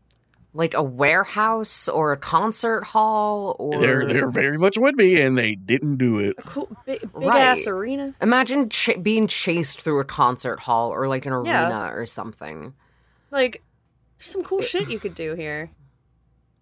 [0.54, 5.38] Like a warehouse or a concert hall or There, there very much would be, and
[5.38, 6.36] they didn't do it.
[6.40, 7.42] A cool, big, big Right.
[7.42, 8.14] ass arena.
[8.22, 11.68] Imagine ch- being chased through a concert hall or like an Yeah.
[11.68, 12.74] arena or something.
[13.32, 13.62] Like,
[14.18, 15.70] there's some cool shit you could do here.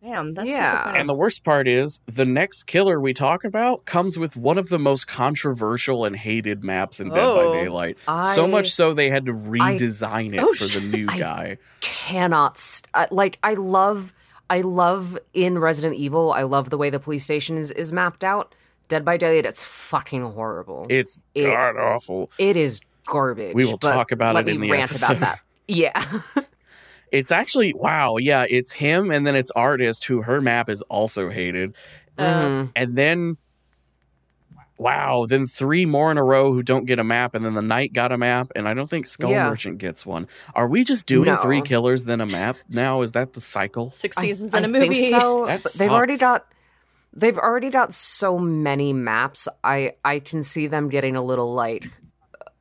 [0.02, 0.62] Damn, that's Yeah.
[0.64, 1.02] disappointing.
[1.02, 4.70] And the worst part is, the next killer we talk about comes with one of
[4.70, 7.52] the most controversial and hated maps in Dead Oh.
[7.54, 7.98] by Daylight.
[8.08, 11.58] I so much so they had to redesign it Oh, for the new I- guy.
[11.82, 14.14] cannot st- uh, like I love
[14.52, 16.32] I love in Resident Evil.
[16.32, 18.56] I love the way the police station is, is mapped out.
[18.88, 20.88] Dead by Daylight, it's fucking horrible.
[20.90, 22.32] It's It- god awful.
[22.40, 23.54] it is garbage.
[23.54, 25.18] We will talk about let it in me the rant episode.
[25.18, 25.40] about that.
[25.68, 26.04] Yeah.
[27.12, 31.30] It's actually wow, yeah, it's him and then it's artist who her map is also
[31.30, 31.76] hated.
[32.18, 32.72] Mhm.
[32.76, 33.38] And then
[34.78, 37.62] wow, then three more in a row who don't get a map and then the
[37.62, 39.50] knight got a map and I don't think Skull Yeah.
[39.50, 40.28] Merchant gets one.
[40.56, 41.36] Are we just doing No.
[41.38, 43.02] three killers then a map now?
[43.02, 43.90] Is that the cycle?
[43.90, 44.96] six seasons I in a movie.
[44.96, 45.46] Think so.
[45.48, 46.46] That but they've already got
[47.14, 49.48] they've already got so many maps.
[49.64, 51.90] I I can see them getting a little like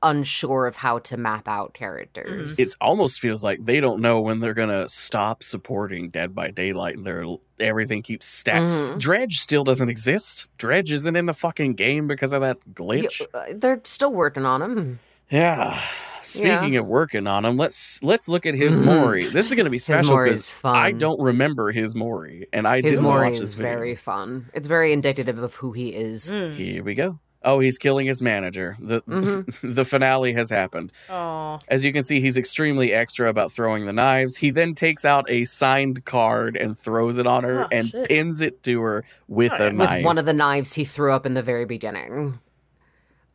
[0.03, 2.59] unsure of how to map out characters.
[2.59, 6.97] It almost feels like they don't know when they're gonna stop supporting Dead by Daylight
[6.97, 7.25] and they're
[7.61, 8.67] everything keeps stacked.
[8.67, 8.99] Mhm.
[8.99, 10.47] Dredge still doesn't exist.
[10.59, 13.21] Dredge isn't in the fucking game because of that glitch.
[13.21, 15.01] Yeah, uh, they're still working on him.
[15.31, 15.81] Yeah.
[16.21, 19.27] Speaking of working on him, let's let's look at his Mori.
[19.27, 20.77] This is going to be special Mori because is fun.
[20.77, 23.71] I don't remember his Mori, and I His didn't Mori watch this is video.
[23.77, 24.47] very fun.
[24.53, 26.33] It's very indicative of who he is.
[26.33, 26.55] Mm.
[26.57, 27.19] Here we go.
[27.45, 28.77] Oh, he's killing his manager.
[28.81, 29.55] The Mhm.
[29.75, 30.93] the finale has happened.
[31.09, 34.39] Oh, As you can see, he's extremely extra about throwing the knives.
[34.39, 38.09] He then takes out a signed card and throws it on her Oh, and shit.
[38.09, 39.97] pins it to her with Oh, a yeah.
[39.97, 42.41] With one of the knives he threw up in the very beginning.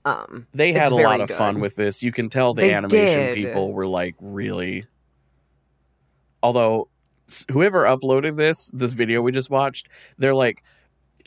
[0.05, 2.03] Um, they had a lot of fun with this.
[2.03, 3.35] You can tell the They animation did.
[3.35, 4.85] people were like really.
[6.41, 6.89] Although
[7.51, 9.87] whoever uploaded this this video we just watched,
[10.17, 10.61] they're like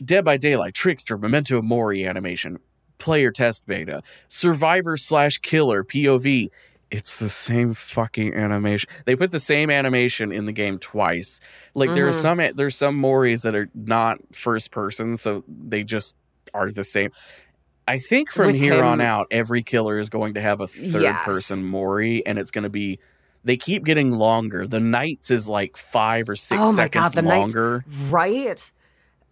[0.05, 2.59] Dead by Daylight, Trickster, Memento Mori animation,
[2.97, 6.49] player test beta, Survivor slash Killer POV.
[6.89, 8.89] It's the same fucking animation.
[9.05, 11.41] They put the same animation in the game twice.
[11.73, 12.21] Like there are Mhm.
[12.21, 16.15] some there's some Moris that are not first person, so they just
[16.53, 17.11] are the same.
[17.89, 21.03] I think from With here on out, every killer is going to have a third
[21.03, 21.23] Yes.
[21.25, 22.99] person Mori, and it's going to be.
[23.43, 24.67] They keep getting longer.
[24.67, 27.85] The Knights is like five or six Oh my God, seconds the Knight- longer.
[28.09, 28.71] right?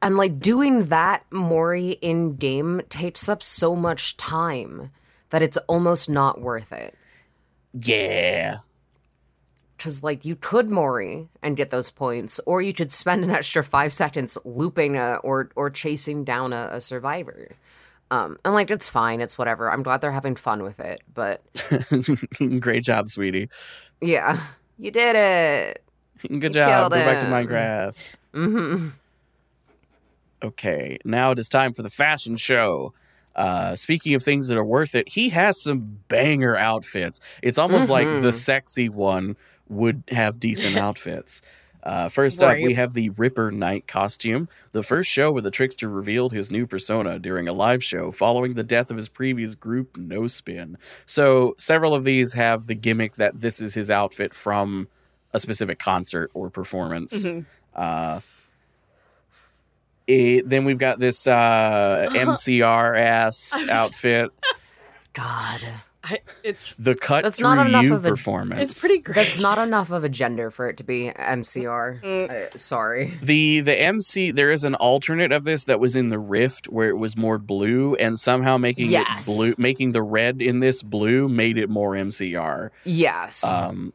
[0.05, 4.91] And like doing that Mori in game takes up so much time
[5.31, 6.95] that it's almost not worth it.
[7.73, 8.59] Yeah,
[9.75, 13.63] Because like you could Mori and get those points, or you could spend an extra
[13.63, 17.49] five seconds looping a, or or chasing down a, a survivor.
[18.11, 19.71] Um, and like it's fine, it's whatever.
[19.71, 21.41] I'm glad they're having fun with it, but
[22.61, 23.49] great job, sweetie.
[23.99, 24.39] yeah,
[24.77, 25.83] you did it.
[26.21, 26.91] Good You job.
[26.91, 27.25] Go back to.
[27.25, 27.97] Minecraft.
[28.33, 28.89] hmm
[30.47, 32.93] Okay, now it is time for the fashion show.
[33.35, 37.19] Uh, speaking of things that are worth it, he has some banger outfits.
[37.41, 38.21] It's almost like Mhm.
[38.21, 39.35] the sexy one
[39.67, 41.41] would have decent outfits.
[41.83, 45.87] Uh, first up, we have the Ripper Knight costume, the first show where the trickster
[45.87, 49.95] revealed his new persona during a live show following the death of his previous group,
[49.97, 50.77] No Spin.
[51.05, 54.87] So, several of these have the gimmick that this is his outfit from
[55.33, 57.27] a specific concert or performance.
[57.27, 57.45] Mhm.
[57.75, 58.21] Uh,
[60.07, 64.29] it, then we've got this uh, MCR ass outfit.
[65.13, 65.65] God,
[66.03, 68.61] I, it's The cut That's through not enough you of a- performance.
[68.61, 69.15] it's pretty great.
[69.15, 72.01] That's not enough of a gender for it to be MCR.
[72.01, 72.29] Mm.
[72.29, 73.17] Uh, sorry.
[73.23, 76.89] The the MC there is an alternate of this that was in the Rift where
[76.89, 79.27] it was more blue and somehow making Yes.
[79.27, 82.69] it blue making the red in this blue made it more MCR.
[82.83, 83.43] Yes.
[83.43, 83.91] Um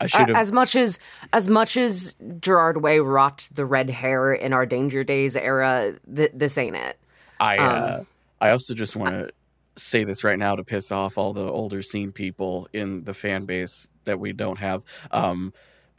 [0.00, 0.98] I should have as much as
[1.32, 6.30] as much as Gerard Way rocked the red hair in our Danger Days era, th-
[6.34, 6.98] this ain't it.
[7.40, 8.06] I uh, um,
[8.40, 9.30] I also just want to
[9.76, 13.44] say this right now to piss off all the older scene people in the fan
[13.44, 14.82] base that we don't have.
[15.10, 15.52] Um,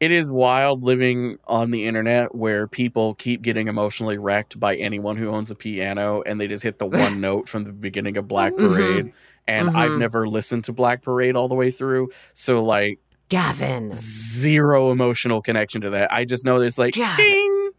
[0.00, 5.16] it is wild living on the internet where people keep getting emotionally wrecked by anyone
[5.16, 8.28] who owns a piano and they just hit the one note from the beginning of
[8.28, 8.74] Black Mhm.
[8.74, 9.12] Parade.
[9.48, 9.98] And I've Mhm.
[9.98, 12.10] never listened to Black Parade all the way through.
[12.34, 13.92] So like Gavin.
[13.92, 16.12] zero emotional connection to that.
[16.12, 17.16] I just know that it's like Yeah.
[17.16, 17.70] ding.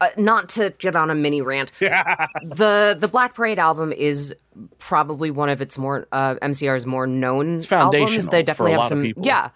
[0.00, 1.72] Uh, not to get on a mini rant.
[1.80, 2.26] yeah.
[2.42, 4.34] the The Black Parade album is
[4.78, 8.26] probably one of its more uh, MCR's more known It's albums.
[8.28, 9.12] They for definitely a have some.
[9.22, 9.50] Yeah.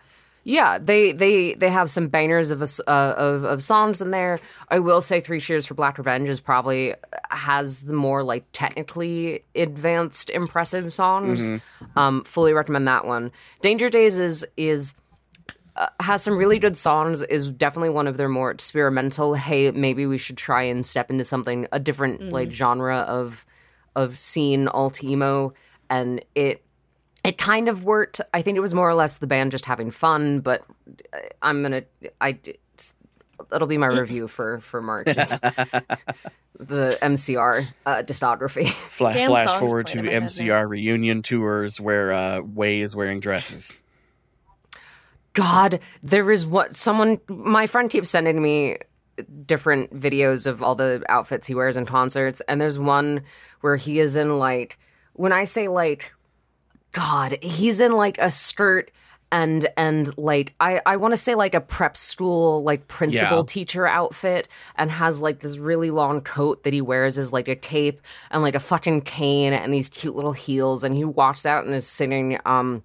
[0.48, 4.38] Yeah, they, they they have some bangers of, a uh, of of songs in there.
[4.70, 6.94] I will say, Three Cheers for Black Revenge is probably
[7.28, 11.50] has the more like technically advanced, impressive songs.
[11.50, 11.98] Mm-hmm.
[11.98, 13.30] Um, fully recommend that one.
[13.61, 14.94] Danger Days is is
[15.76, 17.22] uh, has some really good songs.
[17.24, 19.34] Is definitely one of their more experimental.
[19.34, 23.44] Hey, maybe we should try and step into something a different like genre of
[23.94, 25.52] of scene alt emo,
[25.90, 26.64] and it
[27.24, 28.20] it kind of worked.
[28.33, 30.64] I think it was more or less the band just having fun, but
[31.12, 31.83] uh, I'm gonna
[32.20, 32.38] I
[33.50, 35.09] that'll be my review for for March.
[35.09, 38.66] is the MCR uh, discography.
[38.88, 43.81] Flash, flash forward to playing head MCR reunion tours where uh, Way is wearing dresses.
[45.35, 48.78] God, there is what someone my friend keeps sending me
[49.46, 53.22] different videos of all the outfits he wears in concerts and there's one
[53.62, 54.78] where he is in like
[55.14, 56.12] when I say like
[56.92, 58.90] god, he's in like a skirt
[59.31, 63.44] and and like I I want to say like a prep school like principal Yeah.
[63.46, 67.55] teacher outfit and has like this really long coat that he wears as like a
[67.55, 71.66] cape and like a fucking cane and these cute little heels and he walks out
[71.66, 72.83] and is singing um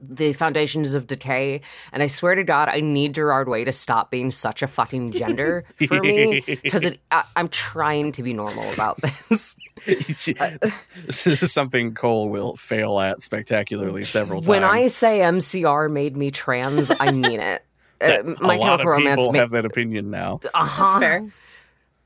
[0.00, 1.60] the foundations of decay.
[1.92, 5.12] And i swear to god i need gerard way to stop being such a fucking
[5.12, 6.90] gender for me because
[7.36, 9.56] i'm trying to be normal about this.
[9.84, 10.28] This
[11.26, 14.48] is something Cole will fail at spectacularly several times.
[14.48, 17.64] when i say mcr made me trans i mean it.
[18.00, 21.32] Uh, my a lot of romance people ma- have that opinion now, uh-huh, That's fair.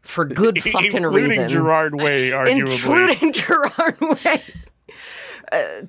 [0.01, 1.49] for good fucking including reason.
[1.51, 3.11] Gerard Way, arguably.
[3.19, 4.43] including gerard way.
[5.53, 5.83] Uh,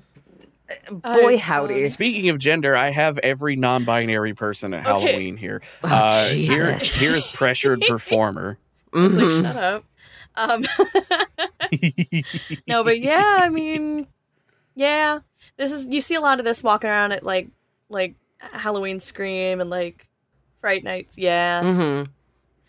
[0.90, 5.06] boy howdy Speaking of gender, I have every non-binary person at Okay.
[5.06, 5.62] Halloween here.
[5.82, 8.58] Oh, uh, here, here's pressured performer.
[8.92, 9.84] I was like, shut up.
[10.36, 10.64] Um,
[12.66, 14.06] no, but yeah, I mean,
[14.74, 15.20] yeah,
[15.56, 17.48] this is you see a lot of this walking around at like
[17.88, 20.06] like Halloween Scream and like
[20.60, 21.16] Fright Nights.
[21.18, 22.04] Yeah,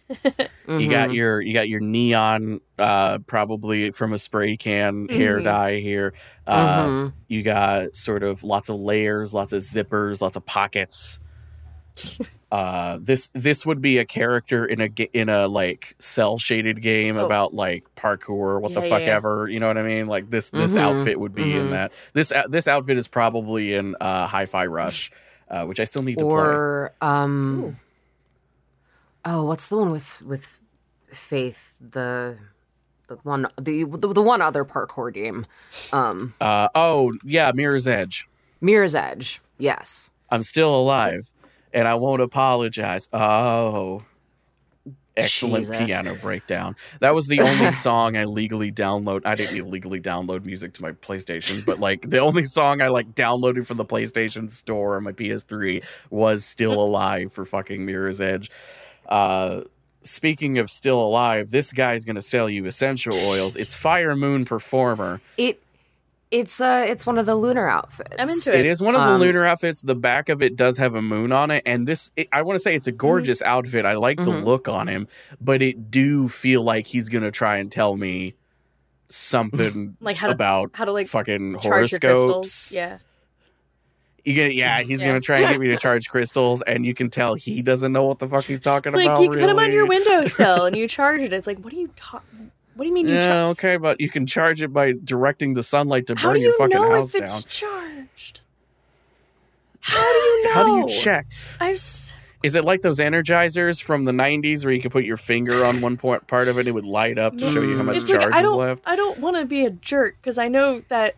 [0.10, 0.82] Mhm.
[0.82, 1.16] You got Mhm.
[1.16, 5.44] your you got your neon, uh, probably from a spray can hair Mhm.
[5.44, 6.14] dye here.
[6.46, 7.14] Uh, Mhm.
[7.28, 11.18] You got sort of lots of layers, lots of zippers, lots of pockets.
[12.52, 17.18] uh, this this would be a character in a in a like cell shaded game
[17.18, 17.26] Oh.
[17.26, 19.16] about like parkour, what the fuck yeah.
[19.16, 19.48] ever.
[19.50, 20.08] You know what I mean?
[20.08, 21.72] Like this this Mhm, outfit would be in mhm.
[21.72, 21.92] that.
[22.14, 25.12] This out- this outfit is probably in uh, Hi-Fi Rush,
[25.50, 26.34] uh, which I still need to play.
[26.34, 27.78] or um
[29.26, 30.60] oh what's the one with with
[31.12, 32.38] faith the
[33.08, 35.46] the one the the, the one other parkour game
[35.94, 38.28] um Uh, oh yeah, Mirror's Edge.
[38.62, 41.32] mirror's edge yes I'm still alive,
[41.72, 43.08] and I won't apologize.
[43.14, 44.04] Oh,
[45.16, 45.86] excellent Jesus.
[45.86, 46.76] piano breakdown.
[47.00, 49.22] That was the only song I legally download.
[49.26, 53.14] I didn't illegally download music to my PlayStation, but like the only song I like
[53.14, 58.50] downloaded from the PlayStation Store on my PS3 was "Still Alive" for fucking Mirror's Edge.
[59.08, 59.62] Uh,
[60.02, 63.56] speaking of still alive, this guy's gonna sell you essential oils.
[63.56, 65.22] It's Fire Moon Performer.
[65.38, 65.62] it
[66.32, 68.62] it's uh it's one of the lunar outfits I'm into it.
[68.62, 69.84] It is one of the Um, lunar outfits.
[69.84, 72.56] The back of it does have a moon on it, and this it, I want
[72.58, 73.86] to say it's a gorgeous outfit.
[73.86, 74.44] I like the Mhm.
[74.44, 75.08] look on him,
[75.40, 78.34] but it do feel like he's gonna try and tell me
[79.10, 82.26] something Like how to- about how to like fucking charge your crystals.
[82.32, 82.74] horoscopes.
[82.76, 82.98] Yeah,
[84.26, 84.90] You get yeah, mm-hmm.
[84.90, 85.08] he's Yeah.
[85.10, 88.04] gonna try and get me to charge crystals, and you can tell he doesn't know
[88.06, 89.00] what the fuck he's talking about.
[89.00, 89.24] it's like about.
[89.24, 91.32] you put them on your windowsill and you charge it.
[91.32, 92.24] It's like, what do you talk?
[92.76, 93.14] What do you mean you?
[93.16, 96.34] Yeah, Char- okay, but you can charge it by directing the sunlight to how burn
[96.36, 97.50] do your you fucking know house if it's down.
[97.50, 98.42] charged?
[99.80, 100.50] How do you know?
[100.54, 101.28] How do you check?
[101.62, 102.14] I've s-
[102.44, 105.80] Is it like those energizers from the 90s where you could put your finger on
[105.82, 107.86] one point, part of it and it would light up to show you how mm,
[107.86, 108.82] much it's charge like I is don't left?
[108.86, 111.16] I don't want to be a jerk because I know that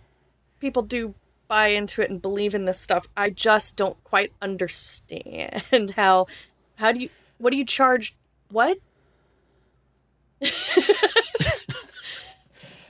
[0.60, 1.14] people do
[1.48, 3.08] buy into it and believe in this stuff.
[3.16, 6.28] I just don't quite understand how
[6.76, 8.16] how do you what do you charge
[8.50, 8.78] what?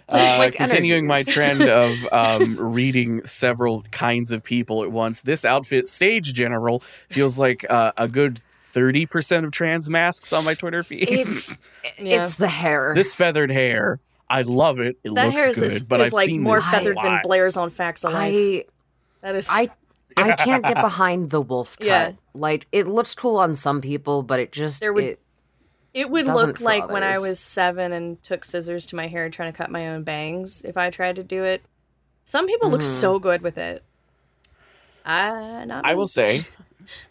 [0.10, 5.44] Uh, like continuing my trend of um, reading several kinds of people at once, this
[5.44, 6.80] outfit, Stage General,
[7.10, 11.10] feels like uh, a good 30% of trans masks on my Twitter feed.
[11.10, 11.54] It's
[12.00, 12.22] Yeah.
[12.24, 12.94] it's the hair.
[12.96, 14.00] this feathered hair,
[14.30, 14.98] I love it.
[15.04, 16.72] It That looks hair is, good, is, but is I've like seen more this a
[16.72, 17.20] feathered than.
[17.24, 18.34] Blair's on Facts of Life.
[18.34, 18.66] I
[19.22, 19.70] that is I
[20.18, 21.86] I can't get behind the wolf cut.
[21.88, 22.12] Yeah.
[22.34, 25.20] Like it looks cool on some people, but it just There would- it,
[25.94, 29.30] It would look for like when I was seven and took scissors to my hair
[29.30, 31.64] trying to cut my own bangs if I tried to do it.
[32.26, 33.02] Some people look Mhm.
[33.02, 33.84] so good with it.
[35.06, 35.96] I not I me.
[35.96, 36.44] will say,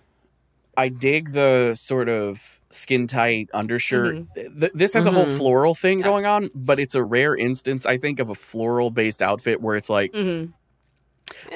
[0.77, 4.25] I dig the sort of skin tight undershirt.
[4.35, 5.37] Th- this has a whole Mhm.
[5.37, 6.07] floral thing Mm-hmm.
[6.07, 6.13] Yeah.
[6.13, 9.77] going on, but it's a rare instance, I think, of a floral based outfit where
[9.77, 10.53] it's like, Mhm.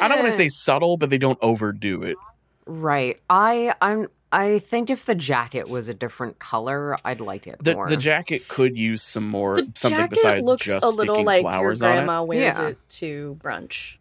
[0.01, 0.31] I don't want Eh.
[0.31, 2.17] to say subtle, but they don't overdo it.
[2.67, 3.19] right.
[3.29, 7.75] I I'm I think if the jacket was a different color, I'd like it The,
[7.75, 7.89] more.
[7.89, 11.27] the jacket could use some more The something jacket besides looks just a little sticking
[11.27, 11.95] like your flowers on it.
[11.95, 12.69] grandma wears Yeah.
[12.69, 13.97] it to brunch.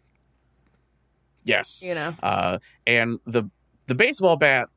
[1.44, 3.44] Yes, You know, uh, and the
[3.86, 4.68] the baseball bat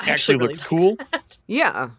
[0.00, 0.96] I actually, really looks like cool.
[1.12, 1.38] that.
[1.46, 1.90] yeah.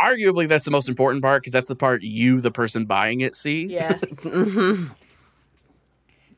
[0.00, 3.36] Arguably, that's the most important part because that's the part you, the person buying it,
[3.36, 3.66] see.
[3.66, 3.98] Yeah,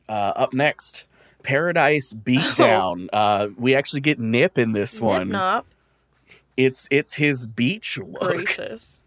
[0.09, 1.05] Uh, up next,
[1.43, 3.07] Paradise Beatdown.
[3.13, 5.29] Uh, we actually get Nip in this one.
[5.29, 5.65] Nip
[6.57, 8.19] It's it's his beach look.
[8.21, 9.01] gracious.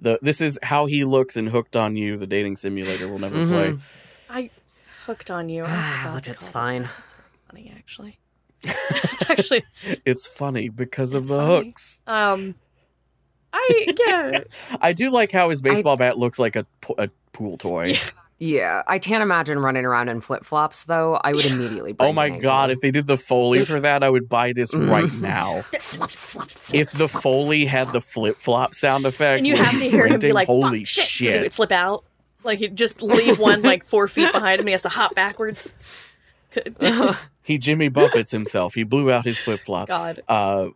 [0.00, 3.36] The this is how he looks in Hooked on You, the dating simulator we'll never
[3.36, 3.48] Mhm.
[3.48, 3.78] play.
[4.30, 4.50] I
[5.04, 5.64] hooked on you.
[5.64, 6.82] I Ah, look, it's call fine.
[6.84, 6.92] that.
[7.04, 7.14] It's
[7.50, 8.18] funny actually.
[8.64, 9.64] it's actually
[10.04, 11.66] It's funny because of the funny.
[11.68, 12.00] hooks.
[12.06, 12.54] um,
[13.52, 14.40] I yeah.
[14.80, 16.66] I do like how his baseball bat looks like a,
[16.98, 17.96] a pool toy.
[18.42, 21.16] Yeah, I can't imagine running around in flip flops though.
[21.22, 21.92] I would immediately.
[21.92, 22.72] Bring Oh my god, ankle.
[22.72, 24.90] if they did the Foley for that, I would buy this Mhm.
[24.90, 25.56] right now.
[26.72, 30.06] If the Foley had the flip flop sound effect, and you have to he's hear
[30.06, 31.42] him be like, holy Fuck, shit, 'cause he shit.
[31.42, 32.04] would slip out.
[32.44, 34.60] Like he'd just leave one like four feet behind him.
[34.60, 36.09] and He has to hop backwards.
[37.42, 38.74] He Jimmy Buffets himself.
[38.74, 39.88] He blew out his flip flop.
[39.88, 40.68] God, Uh,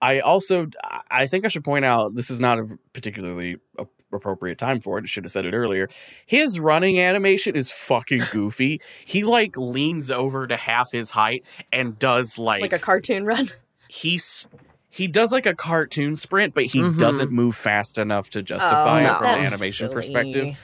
[0.00, 0.66] I also,
[1.10, 4.98] I think I should point out this is not a particularly a- appropriate time for
[4.98, 5.02] it.
[5.04, 5.88] I should have said it earlier.
[6.26, 8.80] His running animation is fucking goofy.
[9.04, 13.50] he like leans over to half his height and does like, like a cartoon run.
[13.88, 14.48] he's
[14.90, 16.98] he does like a cartoon sprint, but he Mhm.
[16.98, 19.12] doesn't move fast enough to justify no.
[19.14, 19.94] it from an animation silly.
[19.94, 20.58] perspective.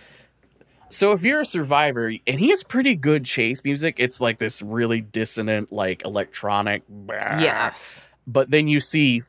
[0.91, 4.63] So if you're a survivor, and he has pretty good chase music, it's like this
[4.63, 6.83] really dissonant, like electronic.
[7.09, 8.03] Yes.
[8.27, 9.23] But then you see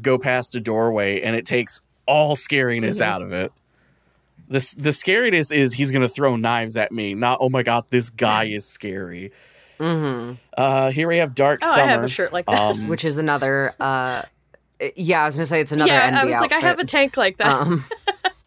[0.00, 3.02] go past a doorway, and it takes all scariness Mhm.
[3.02, 3.52] out of it.
[4.48, 8.08] The the scariness is he's gonna throw knives at me, not oh my god, this
[8.10, 9.32] guy is scary.
[9.78, 11.86] hmm Uh, here we have Dark Oh, Summer.
[11.86, 12.58] I have a shirt like that.
[12.58, 13.74] Um, Which is another.
[13.80, 14.22] uh
[14.96, 15.90] Yeah, I was gonna say it's another.
[15.92, 17.46] yeah, NB I was like, I have a tank like that.
[17.48, 17.84] Um,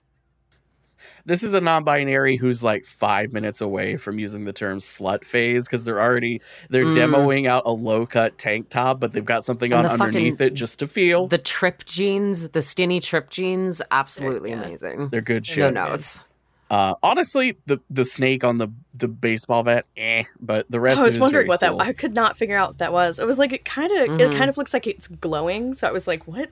[1.26, 5.67] this is a non-binary who's like five minutes away from using the term slut phase
[5.67, 6.95] because they're already they're Mm.
[6.95, 10.41] demoing out a low-cut tank top but they've got something And on the fucking- underneath
[10.41, 14.61] it just to feel the trip jeans, the skinny trip jeans, absolutely Yeah.
[14.63, 15.09] amazing.
[15.09, 15.59] they're good shit.
[15.74, 16.22] No notes.
[16.69, 21.03] uh honestly the the snake on the the baseball bat eh but the rest I
[21.05, 21.78] was it is wondering very what cool.
[21.80, 21.86] that.
[21.86, 23.19] I could not figure out what that was.
[23.19, 24.07] It was like it kind of.
[24.09, 24.19] Mhm.
[24.22, 25.74] It kind of looks like it's glowing.
[25.74, 26.49] So I was like, what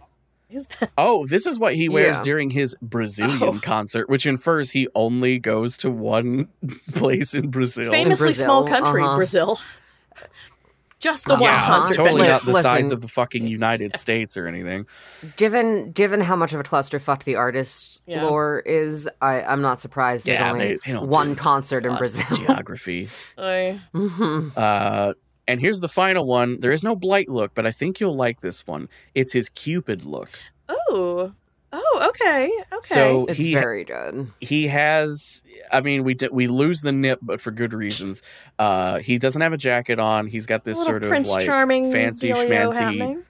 [0.50, 0.92] is that?
[0.98, 2.24] oh this is what he wears Yeah.
[2.24, 3.60] during his brazilian Oh.
[3.62, 6.48] concert which infers he only goes to one
[6.94, 9.16] place in brazil Famously Brazil, small country, uh-huh.
[9.16, 9.60] Brazil.
[11.00, 12.30] Just the one yeah, concert totally venue.
[12.34, 12.72] not the Listen.
[12.72, 14.86] size of the fucking united states or anything
[15.38, 18.24] Given given how much of a clusterfuck the artist Yeah.
[18.26, 22.36] lore is, I, I'm not surprised there's only they- they one concert in Brazil.
[22.36, 24.52] geography I- Mhm.
[24.58, 25.14] Uh,
[25.50, 26.60] and here's the final one.
[26.60, 28.88] There is no blight look, but I think you'll like this one.
[29.16, 30.30] It's his Cupid look.
[30.70, 31.34] oh,
[31.74, 32.80] oh, okay, okay.
[32.84, 34.32] So It's he very good.
[34.40, 35.42] he has.
[35.72, 38.22] I mean, we d- we lose the nip, but for good reasons.
[38.58, 40.28] Uh, he doesn't have a jacket on.
[40.28, 43.24] He's got this sort of Prince like Charming fancy schmancy happening.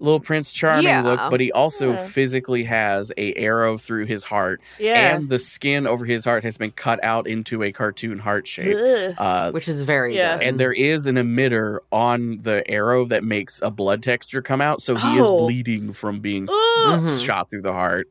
[0.00, 1.02] Little Prince Charming Yeah.
[1.02, 2.06] look, but he also Yeah.
[2.06, 5.16] physically has a arrow through his heart, Yeah.
[5.16, 8.76] and the skin over his heart has been cut out into a cartoon heart shape.
[9.18, 10.38] Uh, Which is very Yeah.
[10.38, 10.46] good.
[10.46, 14.80] and there is an emitter on the arrow that makes a blood texture come out,
[14.80, 15.38] so he is Oh.
[15.38, 17.00] bleeding from being s- Ugh.
[17.02, 17.24] Mhm.
[17.26, 18.08] shot through the heart.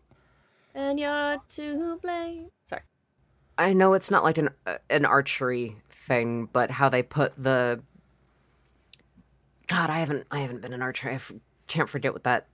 [0.75, 2.47] And you're to blame.
[2.63, 2.81] Sorry.
[3.57, 7.79] I know it's not like an uh, an archery thing, but how they put the
[9.67, 11.09] God, I haven't I haven't been an archer.
[11.09, 11.31] I f-
[11.67, 12.47] can't forget what that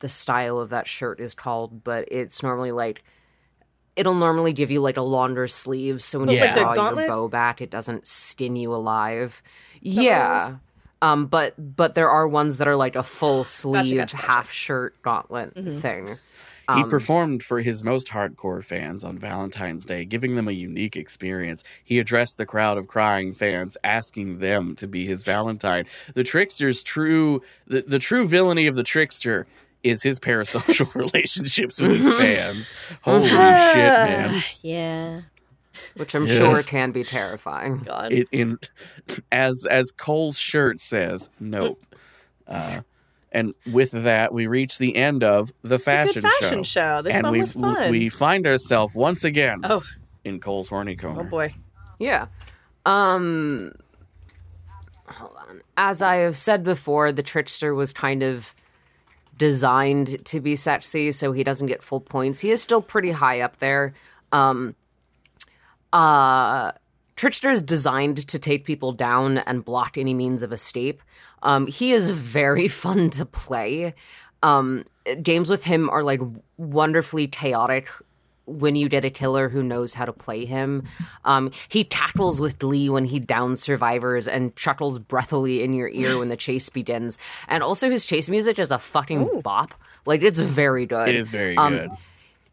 [0.00, 3.02] the style of that shirt is called, but it's normally like
[3.96, 7.08] it'll normally give you like a longer sleeve, so when you Like the draw your
[7.08, 9.42] bow back, it doesn't skin you alive.
[9.80, 10.56] Yeah.
[11.00, 14.16] Um, but but there are ones that are like a full sleeve gotcha, gotcha.
[14.16, 15.80] half shirt gauntlet Mhm.
[15.80, 16.16] thing.
[16.68, 20.96] He Um, performed for his most hardcore fans on Valentine's Day, giving them a unique
[20.96, 21.62] experience.
[21.84, 25.84] He addressed the crowd of crying fans, asking them to be his Valentine.
[26.14, 29.46] The trickster's true, the, the true villainy of the trickster
[29.82, 32.72] is his parasocial relationships with his fans.
[33.02, 34.42] Holy shit, man!
[34.62, 35.20] Yeah.
[35.96, 36.38] which I'm Yeah.
[36.38, 37.78] sure can be terrifying.
[37.84, 38.12] God.
[38.12, 38.58] It in
[39.32, 41.80] as as Cole's shirt says, nope.
[42.46, 42.80] Uh,
[43.34, 46.80] and with that, we reach the end of the It's a fashion, good fashion show.
[46.98, 47.02] show.
[47.02, 47.90] This and one we was fun.
[47.90, 49.82] we find ourselves once again Oh.
[50.24, 51.20] in Cole's horny corner.
[51.20, 51.54] oh boy.
[51.98, 52.26] Yeah.
[52.86, 53.72] Um
[55.06, 55.60] hold on.
[55.76, 58.54] As I have said before, the trickster was kind of
[59.36, 62.40] designed to be sexy, so he doesn't get full points.
[62.40, 63.94] He is still pretty high up there.
[64.32, 64.74] Um
[65.92, 66.72] uh
[67.16, 71.00] Trickster is designed to take people down and block any means of escape.
[71.44, 73.94] Um, he is very fun to play.
[74.42, 74.84] Um,
[75.22, 76.20] games with him are like
[76.56, 77.88] wonderfully chaotic
[78.46, 80.82] when you get a killer who knows how to play him.
[81.24, 86.18] Um, he tackles with glee when he downs survivors and chuckles breathily in your ear
[86.18, 87.16] when the chase begins.
[87.48, 89.74] And also, his chase music is a fucking bop.
[90.04, 91.08] Like, it's very good.
[91.08, 91.90] It is very Um, good.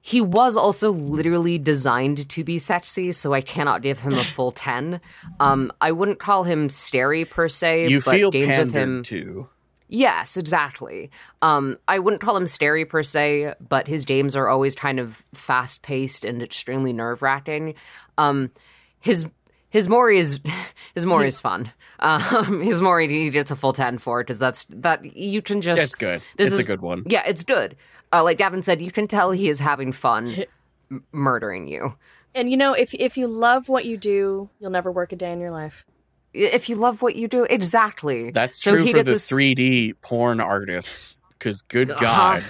[0.04, 4.52] He was also literally designed to be sexy, so I cannot give him a full
[4.52, 5.00] 10.
[5.40, 9.04] Um, I wouldn't call him scary per se, You but feel games with him.
[9.04, 9.48] to.
[9.88, 11.12] Yes, exactly.
[11.42, 15.24] Um, I wouldn't call him scary per se, but his games are always kind of
[15.34, 17.76] fast paced and extremely nerve wracking.
[18.18, 18.52] Um,
[19.00, 19.30] his
[19.70, 20.40] his Mori is
[20.96, 21.74] his Mori is fun.
[22.02, 25.62] Um, his Mori he gets a full ten for it because that's that you can
[25.62, 26.22] just That's good.
[26.38, 27.04] This it's is a good one.
[27.08, 27.76] yeah, it's good.
[28.12, 30.46] Uh, like Gavin said, you can tell he is having fun
[30.92, 31.96] m- murdering you.
[32.34, 35.32] And you know, if if you love what you do, you'll never work a day
[35.32, 35.86] in your life.
[36.34, 38.32] If you love what you do, exactly.
[38.32, 41.18] That's So true he for gets the this- 3D porn artists.
[41.38, 42.00] Because good Uh-huh.
[42.02, 42.44] God,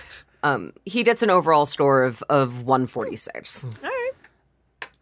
[0.43, 3.65] Um, he gets an overall score of of one forty six.
[3.65, 4.00] All right.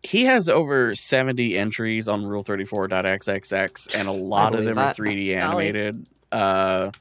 [0.04, 5.00] He has over 70 entries on Rule34.xxx, and a lot of them that.
[5.00, 6.06] are 3D animated.
[6.32, 6.91] Uh,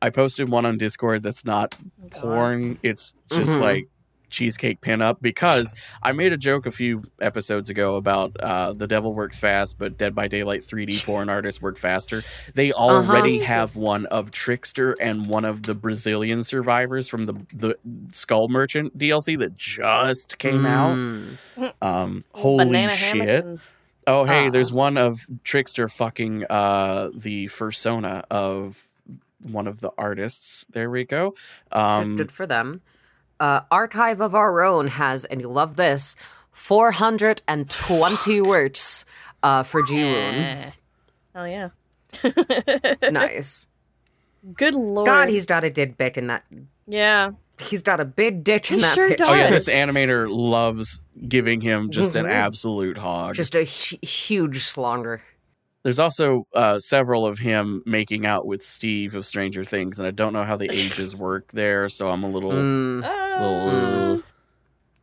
[0.00, 1.74] I posted one on Discord that's not
[2.10, 2.78] porn.
[2.82, 3.60] It's just Mhm.
[3.60, 3.88] like
[4.32, 9.14] cheesecake pinup because I made a joke a few episodes ago about uh, the devil
[9.14, 12.22] works fast, but Dead by Daylight 3D porn artists work faster.
[12.54, 13.48] They already Jesus.
[13.48, 17.76] have one of Trickster and one of the Brazilian survivors from the the
[18.10, 20.96] Skull Merchant DLC that just came out.
[20.96, 21.72] Mm.
[21.80, 23.44] Um, holy Banana shit!
[23.44, 23.60] and-
[24.04, 24.50] Oh, hey, Ah.
[24.50, 28.82] there's one of Trickster fucking uh, the fursona of
[29.42, 30.66] one of the artists.
[30.72, 31.36] There we go.
[31.70, 32.80] Good, Um, good for them.
[33.42, 36.14] Uh, Archive of Our Own has, and you love this,
[36.52, 39.04] 420 words
[39.42, 40.72] uh, for Ji-woon.
[41.34, 41.68] Hell yeah.
[43.10, 43.66] nice.
[44.54, 45.06] Good lord.
[45.06, 46.44] God, he's got a dead dick in that.
[46.86, 47.32] yeah.
[47.58, 49.24] He's got a big dick in that sure picture.
[49.28, 52.30] oh yeah, this animator loves giving him just an Mhm.
[52.32, 53.34] absolute hog.
[53.36, 55.20] Just a hu- huge slonger.
[55.82, 60.12] There's also uh, several of him making out with Steve of Stranger Things, and I
[60.12, 62.52] don't know how the ages work there, so I'm a little.
[62.52, 63.02] Mm.
[63.02, 64.18] Well, Uh,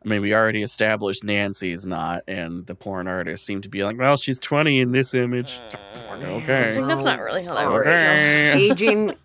[0.06, 3.98] I mean, we already established Nancy's not, and the porn artists seem to be like,
[3.98, 5.60] well, she's 20 in this image.
[6.24, 6.70] Okay.
[6.70, 7.94] it's like, that's not really how that works.
[7.94, 8.52] Okay.
[8.72, 9.16] Aging.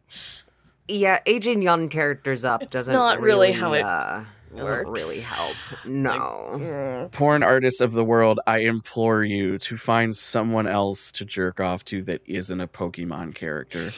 [0.87, 4.25] Yeah, aging young characters up It's doesn't not really how it uh,
[4.57, 5.03] doesn't works.
[5.03, 5.57] really help.
[5.85, 6.51] No.
[6.55, 7.11] Mm.
[7.13, 11.85] Porn artists of the world, I implore you to find someone else to jerk off
[11.87, 13.91] to that isn't a Pokemon character.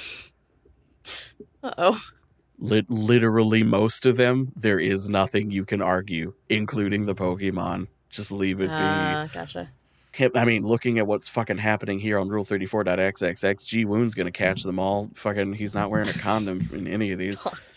[1.62, 2.00] Uh-oh.
[2.58, 7.88] Lit- literally, most of them, there is nothing you can argue, including the Pokemon.
[8.08, 8.72] Just leave it be.
[8.72, 9.70] Ah, gotcha.
[10.34, 14.78] I mean, looking at what's fucking happening here on Rule 34.xxx, Ji-woon's gonna catch them
[14.78, 15.10] all.
[15.14, 17.42] Fucking, he's not wearing a condom in any of these.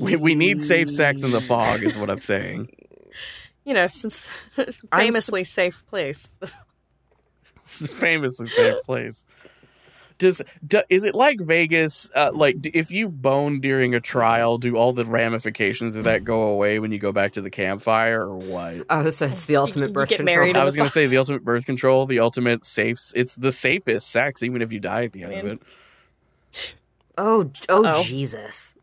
[0.00, 2.68] We, we need safe sex in the fog, is what I'm saying.
[3.64, 4.28] You know, since
[4.58, 6.28] I'm s- famously safe place.
[7.62, 9.24] It's famously safe place.
[10.18, 12.10] Does do, is it like Vegas?
[12.12, 16.24] Uh, like, d- if you bone during a trial, do all the ramifications of that
[16.24, 18.84] go away when you go back to the campfire, or what?
[18.90, 20.56] Oh, so it's the ultimate you birth get control.
[20.56, 22.98] I was gonna say the ultimate birth control, the ultimate safe.
[23.14, 25.62] It's the safest sex, even if you die at the end I of it.
[27.18, 28.02] Oh, oh, Uh-oh.
[28.02, 28.74] Jesus.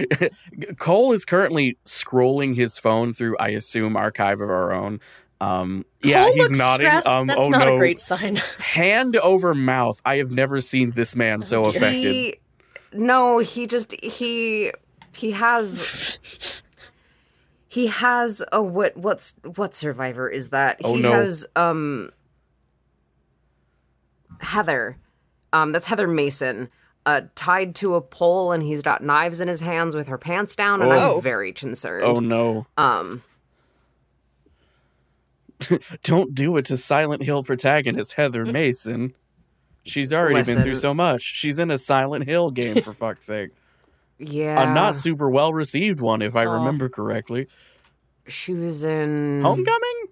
[0.78, 5.00] Cole is currently scrolling his phone through, I assume, archive of our own.
[5.40, 6.86] Um, yeah, Cole he's looks nodding.
[6.86, 7.06] stressed.
[7.06, 8.36] Um, That's oh not no, a great sign.
[8.58, 10.00] hand over mouth.
[10.04, 12.14] I have never seen this man so affected.
[12.14, 12.36] He,
[12.92, 14.70] no, he just he
[15.16, 16.62] he has
[17.66, 18.96] He has a what?
[18.98, 20.78] What's what survivor is that?
[20.84, 21.12] Oh, he no.
[21.12, 22.10] has um
[24.40, 24.98] Heather.
[25.54, 26.68] Um, that's Heather Mason.
[27.04, 30.54] Uh, tied to a pole, and he's got knives in his hands with her pants
[30.54, 31.16] down, and Oh.
[31.16, 32.04] I'm very concerned.
[32.06, 32.66] Oh no.
[32.76, 33.22] Um,
[36.02, 39.14] Don't do it to Silent Hill protagonist Heather Mason.
[39.84, 41.22] She's already been through so much.
[41.22, 43.50] She's in a Silent Hill game, for fuck's sake.
[44.18, 46.52] yeah, A not super well received one, if I Aw.
[46.52, 47.48] remember correctly.
[48.28, 50.06] she was in Homecoming?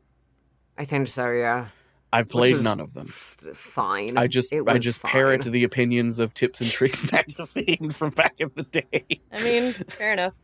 [0.76, 1.30] I think so.
[1.30, 1.68] Yeah,
[2.12, 3.06] I've played was- none of them.
[3.08, 4.18] F- fine.
[4.18, 5.12] I just It I just fine.
[5.12, 9.20] parrot the opinions of Tips and Tricks magazine from back in the day.
[9.32, 10.34] I mean, fair enough.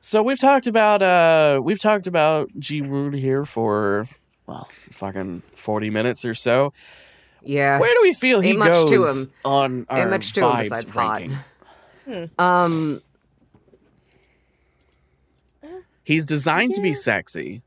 [0.00, 4.06] So we've talked about uh we've talked about Ji-woon here for
[4.46, 6.72] well fucking forty minutes or so.
[7.44, 9.32] Yeah, Where do we feel he Ain't much goes to him.
[9.44, 11.20] on our Ain't much to him vibes besides hot.
[12.06, 12.30] ranking?
[12.38, 13.02] Um,
[16.04, 17.62] He's designed to be sexy.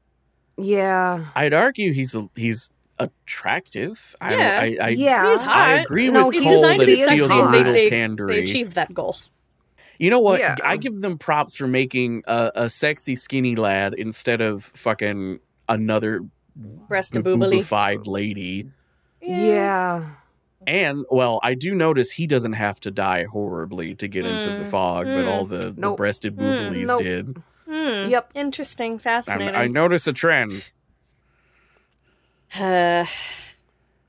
[0.57, 2.69] yeah, I'd argue he's he's
[2.99, 4.15] attractive.
[4.21, 4.59] I, Yeah.
[4.59, 5.31] I, I, yeah.
[5.31, 5.57] He's hot.
[5.57, 7.91] I agree No, with he's Cole designed that to it feels a little they, they,
[7.91, 8.27] pandery.
[8.29, 9.15] they achieved that goal.
[9.97, 10.39] You know what?
[10.39, 10.55] Yeah.
[10.63, 15.39] I give them props for making a, a sexy skinny lad instead of fucking
[15.69, 16.21] another
[16.55, 17.59] Breast and boobily.
[17.59, 18.69] boobified lady.
[19.21, 20.05] yeah.
[20.67, 24.63] And well, I do notice he doesn't have to die horribly to get into the
[24.63, 24.67] Mm.
[24.67, 25.27] fog, but Mm.
[25.31, 25.97] all the, the Nope.
[25.97, 26.85] breasted Mm.
[26.87, 27.01] Nope.
[27.01, 27.37] did.
[27.69, 28.09] Hmm.
[28.09, 28.31] Yep.
[28.35, 28.95] Interesting.
[28.95, 29.55] I, Fascinating.
[29.55, 30.65] I notice a trend.
[32.53, 33.05] Uh,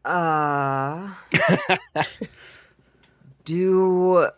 [0.05, 1.15] Uh,
[3.45, 4.29] do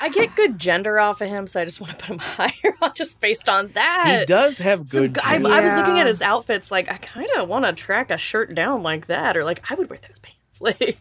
[0.00, 2.74] I get good gender off of him, so I just want to put him higher
[2.80, 4.18] on just based on that.
[4.20, 5.14] he does have Some good.
[5.16, 5.48] g- I, genes.
[5.50, 8.54] I was looking at his outfits, like I kind of want to track a shirt
[8.54, 10.34] down like that, or like I would wear those pants.
[10.60, 10.98] Like,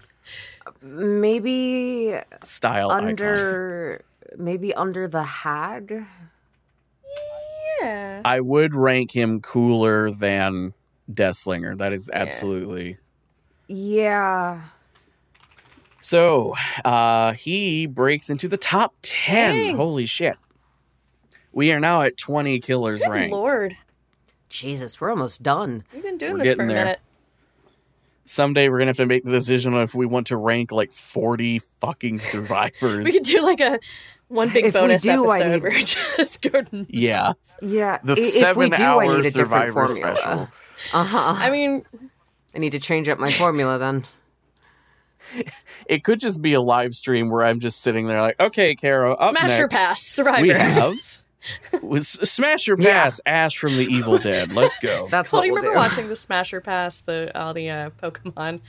[0.84, 3.08] maybe style icon.
[3.10, 4.04] under
[4.38, 6.06] maybe under the hag?
[7.82, 10.74] yeah, I would rank him cooler than
[11.12, 11.78] Deathslinger.
[11.78, 12.98] That is absolutely.
[13.68, 14.62] Yeah.
[16.02, 16.56] So,
[16.86, 19.54] uh, he breaks into the top 10.
[19.56, 19.76] Dang.
[19.76, 20.38] Holy shit.
[21.52, 23.32] We are now at 20 killers good ranked.
[23.34, 23.76] lord,
[24.50, 25.84] Jesus, we're almost done.
[25.94, 26.76] we've been doing We're this for a there.
[26.78, 27.00] minute.
[28.26, 30.72] Someday we're going to have to make the decision on if we want to rank
[30.72, 33.06] like 40 fucking survivors.
[33.06, 33.80] We could do like a
[34.28, 36.62] one big If we bonus do, I episode need- where we just go.
[36.90, 37.34] yeah.
[37.62, 38.00] Yeah.
[38.04, 40.16] The i- if we seven do, hour I need a different survivor formula.
[40.18, 40.50] special.
[40.94, 41.34] Uh-huh.
[41.38, 41.84] I mean,
[42.56, 44.06] I need to change up my formula then.
[45.88, 49.14] It could just be a live stream where I'm just sitting there like, okay, Caro,
[49.16, 50.42] up smash or next, pass, Survivor.
[50.42, 50.96] We have
[51.82, 53.04] with Smash or Yeah.
[53.04, 54.54] Pass Ash from the Evil Dead.
[54.54, 55.08] Let's go.
[55.12, 55.90] That's Well, what do you we'll remember do.
[55.90, 58.62] watching the Smasher Pass, the all the uh, Pokemon,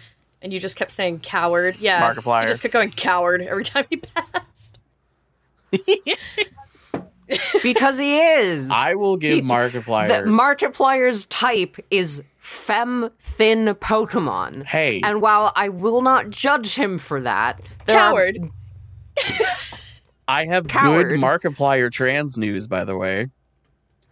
[0.43, 1.77] and you just kept saying coward?
[1.79, 2.43] Yeah, Markiplier.
[2.43, 4.79] You just kept going coward every time he passed.
[7.63, 8.71] Because he is.
[8.73, 10.09] I will give He- Markiplier.
[10.09, 14.65] the Markiplier's type is fem thin Pokemon.
[14.65, 18.39] hey, And while I will not judge him for that, there are- Coward.
[20.27, 21.09] I have Coward.
[21.09, 23.29] good Markiplier trans news, by the way.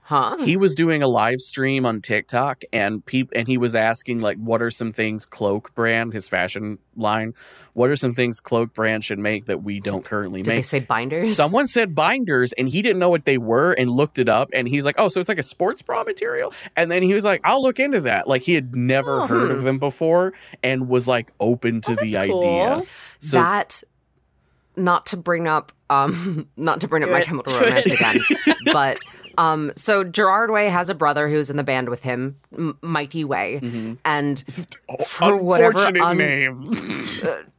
[0.07, 0.36] Huh?
[0.38, 4.36] He was doing a live stream on TikTok, and peop- and he was asking like,
[4.38, 7.34] "What are some things Cloak brand, his fashion line,
[7.74, 10.64] what are some things Cloak brand should make that we don't currently Did they make?"
[10.64, 11.34] say binders?
[11.36, 14.66] Someone said binders, and he didn't know what they were, and looked it up, and
[14.68, 17.40] he's like, "Oh, so it's like a sports bra material." And then he was like,
[17.44, 19.26] "I'll look into that." Like he had never Oh.
[19.26, 20.32] heard of them before,
[20.62, 22.82] and was like open to Oh, the that's idea.
[23.20, 23.82] So that
[24.76, 27.94] not to bring up um not to bring up Do my chemical romance it.
[27.98, 28.98] again but
[29.39, 33.24] um so gerard way has a brother who's in the band with him M- mighty
[33.24, 33.61] way
[34.05, 34.45] and
[35.07, 37.09] for whatever unfortunate un- name.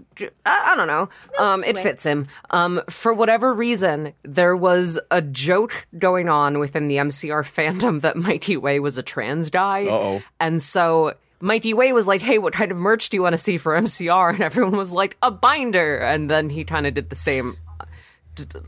[0.45, 5.21] I, I don't know um it fits him um for whatever reason there was a
[5.21, 10.23] joke going on within the mcr fandom that mighty way was a trans guy Uh-oh.
[10.39, 13.37] and so Mighty Way was like, "Hey, what kind of merch do you want to
[13.37, 17.11] see for MCR?" And everyone was like, "A binder." And then he kind of did
[17.11, 17.57] the same.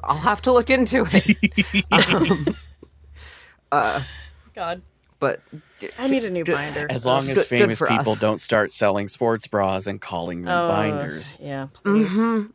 [0.03, 1.86] I'll have to look into it.
[1.91, 2.55] um,
[3.72, 4.82] God,
[5.20, 5.41] but
[5.80, 6.88] d- I need a new binder.
[6.89, 8.20] As long as Good- good famous for people us.
[8.20, 11.38] don't start selling sports bras and calling them Oh, binders.
[11.41, 12.15] Yeah, please.
[12.17, 12.51] Mm-hmm.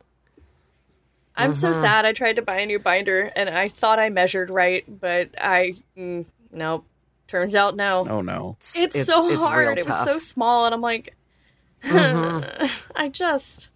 [1.37, 2.05] I'm so sad.
[2.05, 5.75] I tried to buy a new binder and I thought I measured right, but I
[5.97, 6.85] mm, nope.
[7.27, 8.05] Turns out no.
[8.09, 8.55] Oh no.
[8.59, 9.59] it's, It's, so it's hard.
[9.59, 10.05] real It was tough.
[10.05, 11.13] so small, and I'm like,
[11.83, 13.69] I just,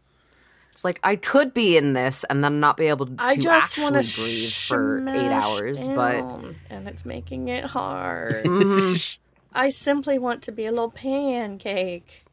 [0.79, 3.77] It's like I could be in this and then not be able to I just
[3.77, 5.85] want actually to breathe for eight hours.
[5.89, 6.23] But
[6.69, 8.45] and it's making it hard.
[8.45, 9.17] Mhm.
[9.51, 12.23] I simply want to be a little pancake.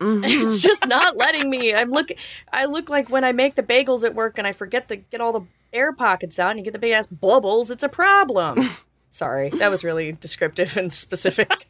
[0.00, 0.24] Mhm.
[0.44, 1.72] It's just not letting me.
[1.72, 2.10] I'm look.
[2.52, 5.20] I look like when I make the bagels at work and I forget to get
[5.20, 8.58] all the air pockets out and you get the big ass bubbles, it's a problem.
[9.10, 11.68] Sorry, that was really descriptive and specific.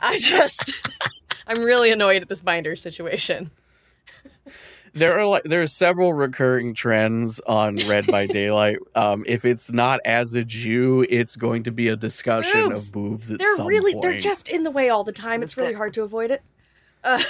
[0.00, 0.72] I just,
[1.46, 3.50] I'm really annoyed at this binder situation.
[4.94, 8.78] there are like there are several recurring trends on Read by Daylight.
[8.94, 12.86] Um, if it's not as a Jew, it's going to be a discussion Boobs.
[12.88, 14.02] of boobs at They're some really, point.
[14.02, 15.42] they're just in the way all the time.
[15.42, 16.42] It's really hard to avoid it.
[17.04, 17.22] Uh,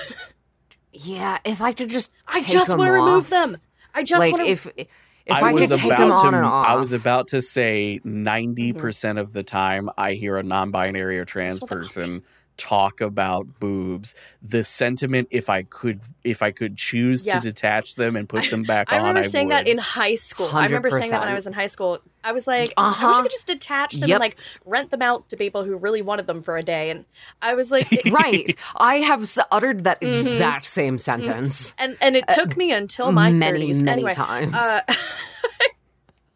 [0.93, 3.57] Yeah, if I could just I take just want to remove them.
[3.95, 4.51] I just like want to.
[4.51, 4.89] if if
[5.29, 6.67] I, was could take about them to, on and off.
[6.67, 9.19] I was about to say 90% Mm-hmm.
[9.19, 12.23] of the time I hear a non-binary or trans what the- person
[12.57, 17.35] talk about boobs, the sentiment if I could if I could choose Yeah.
[17.35, 19.53] to detach them and put them back I on, i remember saying would.
[19.57, 20.49] that in high school.
[20.53, 22.01] I remember saying that when I was in high school.
[22.23, 23.23] I was like, I wish I Uh-huh.
[23.23, 24.17] could just detach them Yep.
[24.17, 24.37] and like
[24.67, 26.91] rent them out to people who really wanted them for a day.
[26.91, 27.07] And
[27.41, 28.55] I was like, it- right.
[28.77, 30.11] I have uttered that Mm-hmm.
[30.11, 33.77] exact same sentence and and it took me until my many, 30s.
[33.83, 34.55] many anyway, times.
[34.55, 34.81] Uh,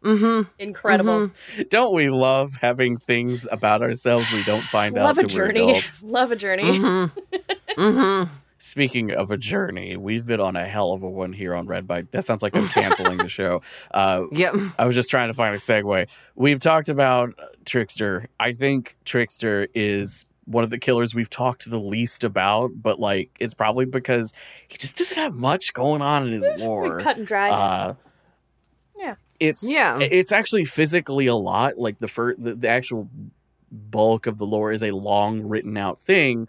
[0.05, 0.49] mm-hmm.
[0.59, 1.31] incredible.
[1.69, 5.83] Don't we love having things about ourselves we don't find Love out a journey.
[6.03, 6.63] Love a journey.
[6.63, 7.41] Mm-hmm.
[7.81, 8.33] mm-hmm.
[8.57, 11.87] Speaking of a journey, we've been on a hell of a one here on Red
[11.87, 12.11] Bite.
[12.11, 13.61] That sounds like I'm canceling the show.
[13.91, 14.55] Uh, Yep.
[14.79, 16.09] I was just trying to find a segue.
[16.35, 17.29] We've talked about
[17.65, 18.27] Trickster.
[18.39, 23.31] I think Trickster is one of the killers we've talked the least about, but like
[23.39, 24.33] it's probably because
[24.67, 26.99] he just doesn't have much going on in his lore.
[26.99, 27.49] Cut and dry.
[27.49, 27.93] Uh,
[28.97, 29.15] Yeah.
[29.39, 29.99] It's Yeah.
[29.99, 31.77] It's actually physically a lot.
[31.77, 33.09] Like the first, the, the actual
[33.71, 36.47] bulk of the lore is a long written out thing,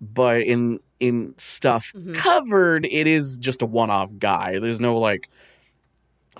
[0.00, 2.14] but in in stuff Mhm.
[2.14, 4.58] covered, it is just a one off guy.
[4.58, 5.28] There's no like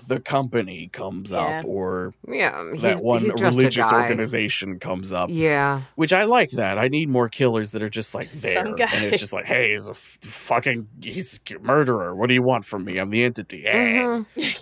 [0.07, 1.59] the company comes Yeah.
[1.59, 2.71] up or Yeah.
[2.71, 5.29] He's, that one religious organization comes up.
[5.31, 5.81] Yeah.
[5.95, 6.77] Which I like that.
[6.79, 8.87] I need more killers that are just like Just there, some guy.
[8.93, 12.15] and it's just like, hey, he's a f- fucking he's a murderer.
[12.15, 12.97] What do you want from me?
[12.99, 13.65] I'm the entity.
[13.65, 14.23] Eh.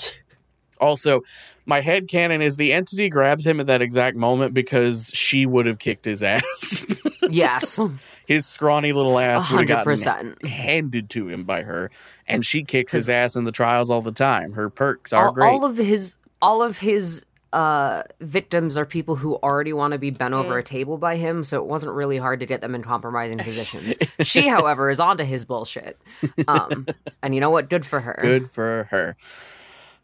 [0.80, 1.22] Also,
[1.66, 5.66] my head canon is the entity grabs him at that exact moment because she would
[5.66, 6.86] have kicked his ass.
[7.32, 7.80] Yes.
[8.26, 11.92] his scrawny little ass would have gotten handed to him by her,
[12.28, 14.54] and she kicks his ass in the trials all the time.
[14.54, 15.48] Her perks are All, great.
[15.48, 20.10] all of his all of his uh victims are people who already want to be
[20.10, 20.60] bent over Mm.
[20.60, 23.98] a table by him so it wasn't really hard to get them in compromising positions
[24.22, 26.00] she however is onto his bullshit
[26.48, 26.86] um
[27.24, 29.18] and you know what good for her Good for her.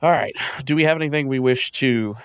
[0.06, 0.36] All right.
[0.64, 2.16] Do we have anything we wish to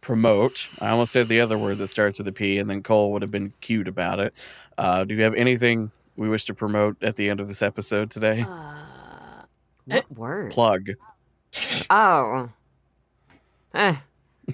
[0.00, 0.68] promote?
[0.80, 3.20] I almost said the other word that starts with a P, and then Cole would
[3.20, 4.32] have been cute about it.
[4.78, 8.10] Uh, do we have anything we wish to promote at the end of this episode
[8.10, 8.46] today?
[8.48, 9.42] Uh,
[9.84, 10.88] what word Plug.
[11.90, 12.48] oh
[13.74, 13.96] eh,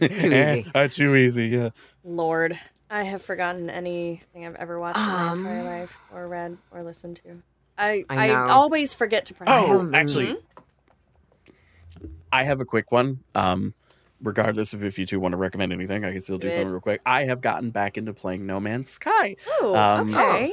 [0.00, 0.66] Too easy.
[0.74, 1.46] Eh, uh, too easy.
[1.50, 1.68] Yeah.
[2.02, 2.58] Lord,
[2.90, 6.82] I have forgotten anything I've ever watched in my Um, entire life, or read, or
[6.82, 7.44] listened to.
[7.78, 9.48] I I I, always forget to press.
[9.52, 10.36] Oh, Um, actually,
[12.32, 13.20] I have a quick one.
[13.34, 13.74] Um,
[14.20, 16.54] regardless of if you two want to recommend anything, I can still do Good.
[16.54, 17.00] something real quick.
[17.04, 19.36] I have gotten back into playing No Man's Sky.
[19.60, 20.52] Oh, Um, okay.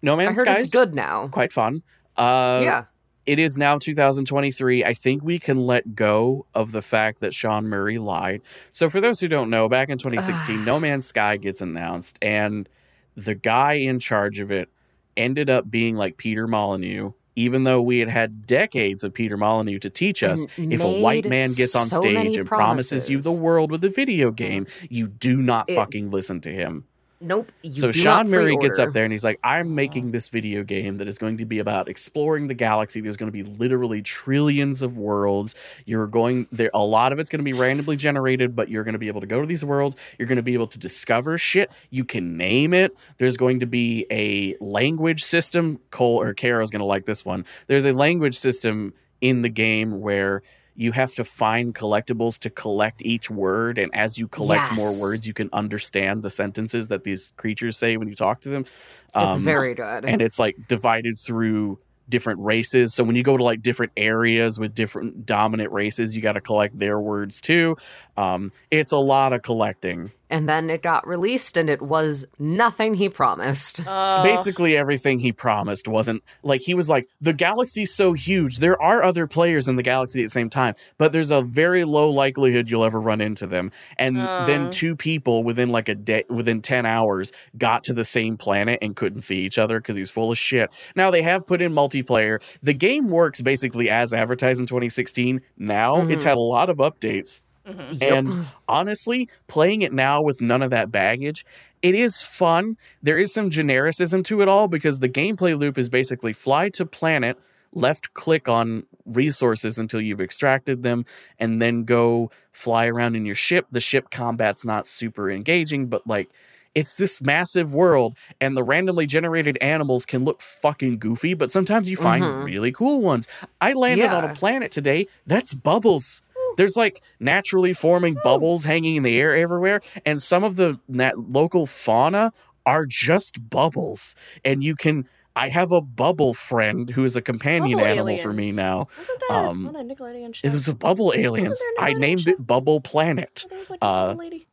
[0.00, 1.82] No i Man's heard Sky it's is good now quite fun.
[2.16, 2.84] Uh, yeah
[3.28, 4.84] it is now 2023.
[4.86, 8.40] I think we can let go of the fact that Sean Murray lied.
[8.72, 12.66] So, for those who don't know, back in 2016, No Man's Sky gets announced, and
[13.14, 14.70] the guy in charge of it
[15.14, 17.12] ended up being like Peter Molyneux.
[17.38, 21.00] Even though we had had decades of Peter Molyneux to teach us, And if a
[21.00, 24.34] white man gets on so stage and promises you the world with a video mm-hmm.
[24.34, 26.84] game, you do not It- fucking listen to him
[27.20, 30.12] nope you so do Sean not Murray gets up there and he's like, I'm making
[30.12, 33.00] this video game that is going to be about exploring the galaxy.
[33.00, 35.54] There's going to be literally trillions of worlds.
[35.84, 38.92] You're going there a lot of it's going to be randomly generated, but you're going
[38.92, 39.96] to be able to go to these worlds.
[40.18, 41.70] You're going to be able to discover shit.
[41.90, 42.96] You can name it.
[43.16, 45.80] There's going to be a language system.
[45.90, 47.44] Cole or Caro's going to like this one.
[47.66, 50.42] There's a language system in the game where
[50.80, 55.26] you have to find collectibles to collect each word and as you collect more words
[55.26, 58.64] you can understand the sentences that these creatures say when you talk to them.
[59.08, 60.04] It's Um, very good.
[60.04, 62.94] and it's like divided through different races.
[62.94, 66.40] So when you go to like different areas with different dominant races you got to
[66.40, 67.76] collect their words too.
[68.16, 72.94] Um, it's a lot of collecting and then it got released and it was nothing
[72.94, 73.82] he promised.
[73.86, 78.58] Oh, basically everything he promised wasn't like he was like the galaxy's so huge.
[78.58, 81.84] There are other players in the galaxy at the same time but there's a very
[81.84, 83.70] low likelihood you'll ever run into them.
[83.96, 84.44] And Oh.
[84.46, 88.78] then two people within like a day within 10 hours got to the same planet
[88.82, 90.70] and couldn't see each other because he's full of shit.
[90.94, 92.40] Now they have put in multiplayer.
[92.62, 96.28] The game works basically as advertised in 2016 now it's mm-hmm.
[96.28, 98.02] had a lot of updates mhm.
[98.02, 101.44] and honestly, playing it now with none of that baggage,
[101.82, 102.76] it is fun.
[103.02, 106.84] There is some genericism to it all because the gameplay loop is basically fly to
[106.86, 107.38] planet,
[107.72, 111.04] left click on resources until you've extracted them
[111.38, 113.66] and then go fly around in your ship.
[113.70, 116.30] The ship combat's not super engaging, but like
[116.74, 121.90] it's this massive world and the randomly generated animals can look fucking goofy, but sometimes
[121.90, 122.44] you find Mhm.
[122.44, 123.26] really cool ones.
[123.60, 126.22] I landed on a planet today that's bubbles.
[126.58, 131.18] There's like naturally forming bubbles hanging in the air everywhere, and some of the nat-
[131.30, 132.32] local fauna
[132.66, 134.14] are just bubbles.
[134.44, 135.08] And you can.
[135.36, 138.88] I have a bubble friend who is a companion Bubble animal for me now.
[138.98, 140.48] Wasn't that Um, on a Nickelodeon show?
[140.48, 141.62] It was a bubble aliens.
[141.78, 142.32] there I named show?
[142.32, 143.44] it Bubble Planet.
[143.46, 144.46] Oh, there was like a uh, bubble lady.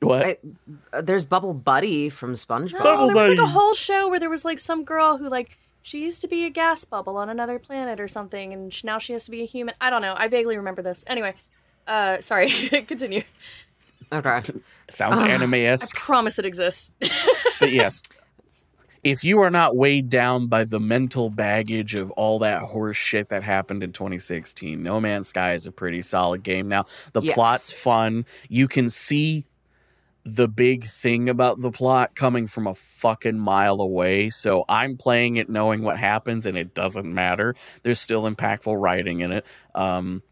[0.00, 0.26] What?
[0.26, 0.36] I-
[0.92, 2.72] Uh, There's Bubble Buddy from SpongeBob.
[2.72, 5.28] No, Bubble there was like a whole show where there was like some girl who
[5.28, 8.98] like she used to be a gas bubble on another planet or something, and now
[8.98, 9.74] she has to be a human.
[9.80, 10.14] I don't know.
[10.16, 11.04] I vaguely remember this.
[11.06, 11.34] Anyway,
[11.86, 12.48] uh, sorry.
[12.86, 13.22] Continue.
[14.12, 14.40] Okay.
[14.90, 15.28] Sounds Ugh.
[15.30, 15.96] anime I esque.
[15.96, 16.92] promise it exists.
[17.60, 18.02] But yes,
[19.04, 23.28] if you are not weighed down by the mental baggage of all that horse shit
[23.28, 26.68] that happened in 2016, No Man's Sky is a pretty solid game.
[26.68, 27.34] Now, the Yes.
[27.34, 28.26] plot's fun.
[28.48, 29.44] You can see
[30.24, 34.30] the big thing about the plot coming from a fucking mile away.
[34.30, 37.56] So I'm playing it knowing what happens and it doesn't matter.
[37.82, 39.46] There's still impactful writing in it.
[39.74, 40.22] Um,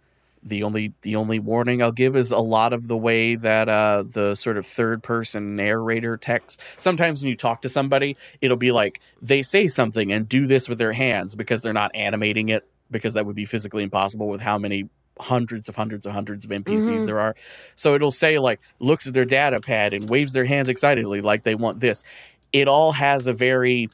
[0.43, 4.05] the only the only warning I'll give is a lot of the way that uh,
[4.07, 6.61] the sort of third person narrator text.
[6.77, 10.69] Sometimes when you talk to somebody, it'll be like they say something and do this
[10.69, 14.41] with their hands because they're not animating it because that would be physically impossible with
[14.41, 14.89] how many
[15.21, 17.07] hundreds of hundreds of hundreds of NPCs Mhm.
[17.07, 17.35] there are.
[17.77, 21.43] So it'll say like looks at their data pad and waves their hands excitedly like
[21.43, 22.05] they want this.
[22.53, 23.89] It all has a very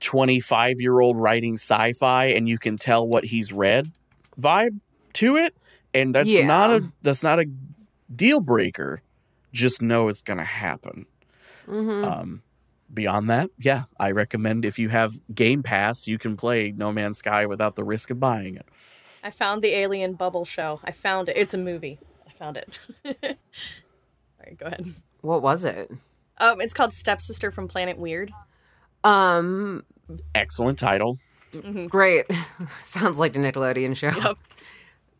[0.00, 3.90] 25 year old writing sci-fi and you can tell what he's read
[4.38, 4.78] vibe
[5.14, 5.56] to it
[5.94, 6.46] and that's Yeah.
[6.46, 7.46] not a that's not a
[8.14, 9.00] deal breaker
[9.52, 11.06] just know it's going to happen
[11.64, 12.42] hmm um
[12.92, 17.18] beyond that yeah i recommend if you have game pass you can play no man's
[17.18, 18.66] sky without the risk of buying it
[19.26, 20.80] I found the Alien Bubble show.
[20.84, 21.36] I found it.
[21.36, 21.98] It's a movie.
[22.26, 22.78] I found it.
[23.04, 23.12] All
[24.44, 24.94] right, go ahead.
[25.20, 25.90] What was it?
[26.38, 28.30] Um, it's called Stepsister from Planet Weird.
[29.02, 29.84] Um,
[30.34, 31.18] excellent title
[31.88, 32.26] great.
[32.82, 34.08] Sounds like a Nickelodeon show.
[34.08, 34.38] Yep.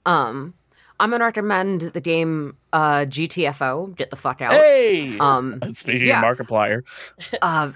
[0.05, 0.55] Um,
[0.99, 3.95] I'm gonna recommend the game uh GTFO.
[3.97, 4.53] Get the fuck out.
[4.53, 6.23] hey Um, speaking yeah.
[6.23, 6.83] of markiplier
[7.43, 7.71] uh,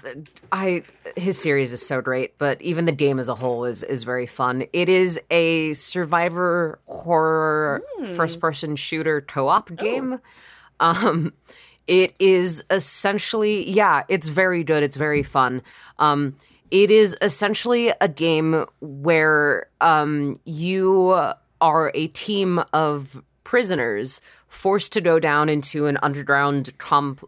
[0.51, 0.83] I
[1.15, 4.25] his series is so great, but even the game as a whole is is very
[4.25, 4.65] fun.
[4.73, 7.83] It is a survivor horror
[8.15, 10.19] first person shooter co-op game.
[10.79, 11.33] Um
[11.87, 15.61] it is essentially yeah, it's very good, it's very fun.
[15.99, 16.35] Um
[16.71, 25.01] it is essentially a game where um you are a team of prisoners forced to
[25.01, 26.71] go down into an underground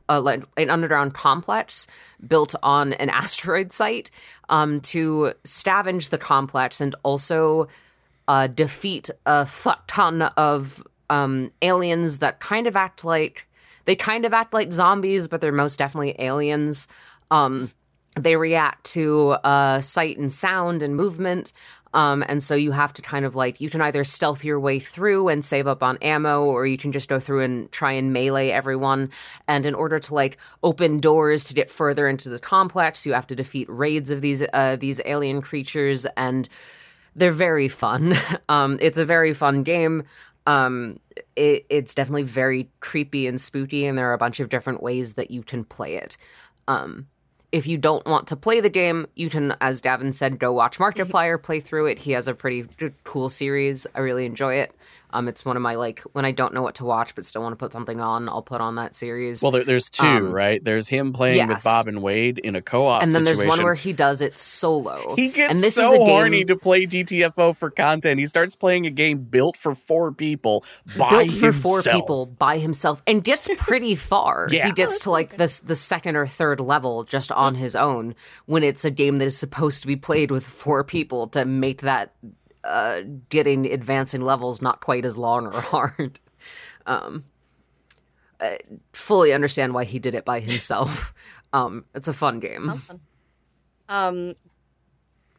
[0.10, 1.88] uh, an underground complex
[2.26, 4.12] built on an asteroid site
[4.50, 7.68] um, to scavenge the complex and also
[8.28, 13.48] uh, defeat a fuck ton of um, aliens that kind of act like
[13.86, 16.88] they kind of act like zombies, but they're most definitely aliens.
[17.32, 17.72] Um,
[18.16, 21.52] they react to uh, sight and sound and movement.
[21.94, 24.80] Um, and so you have to kind of like, you can either stealth your way
[24.80, 28.12] through and save up on ammo, or you can just go through and try and
[28.12, 29.12] melee everyone.
[29.48, 33.28] And in order to like open doors to get further into the complex, you have
[33.28, 36.50] to defeat raids of these uh, these alien creatures, and
[37.16, 38.14] they're very fun.
[38.50, 40.04] um, it's a very fun game.
[40.46, 41.00] Um,
[41.36, 45.14] it, it's definitely very creepy and spooky, and there are a bunch of different ways
[45.14, 46.18] that you can play it.
[46.68, 47.08] Um,
[47.54, 50.80] if you don't want to play the game, you can, as Gavin said, go watch
[50.80, 52.00] Markiplier play through it.
[52.00, 52.66] He has a pretty
[53.04, 53.86] cool series.
[53.94, 54.74] I really enjoy it.
[55.14, 57.42] Um, it's one of my like when I don't know what to watch but still
[57.42, 59.42] want to put something on, I'll put on that series.
[59.42, 62.62] well there, there's two Um, right there's him playing with bob and wade in a
[62.62, 65.16] co-op and then there's one where he does it solo.
[65.24, 68.20] He gets and this so is a game horny to play GTFO for content.
[68.20, 70.66] He starts playing a game built for four people
[70.98, 74.48] by built for four people by himself and gets pretty far.
[74.52, 74.66] Yeah.
[74.66, 78.64] He gets to like this the second or third level just on his own when
[78.64, 82.14] it's a game that is supposed to be played with four people to make that
[82.64, 86.20] uh, getting advancing levels not quite as long or hard.
[86.86, 87.26] Um,
[88.40, 88.60] I
[88.92, 91.14] fully understand why he did it by himself.
[91.54, 92.64] Um, it's a fun game.
[92.64, 93.00] Sounds fun.
[93.88, 94.34] Um,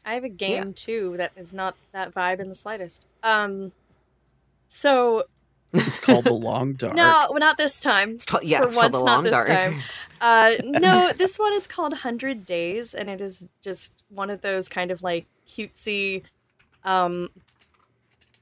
[0.05, 3.05] I have a game too that is not that vibe in the slightest.
[3.21, 3.73] Um,
[4.69, 5.25] so
[5.73, 6.95] It's called The Long Dark.
[6.95, 8.11] no, well, not this time.
[8.11, 9.47] It's called, yeah, For it's called the once, not Long this Dark.
[9.49, 9.81] time.
[10.21, 14.69] Uh, no, this one is called Hundred Days, and it is just one of those
[14.69, 16.23] kind of like cutesy,
[16.85, 17.29] um,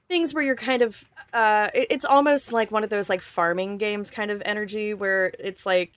[0.08, 1.06] things where you're kind of.
[1.34, 5.34] Uh, it- it's almost like one of those like farming games kind of energy where
[5.40, 5.94] it's like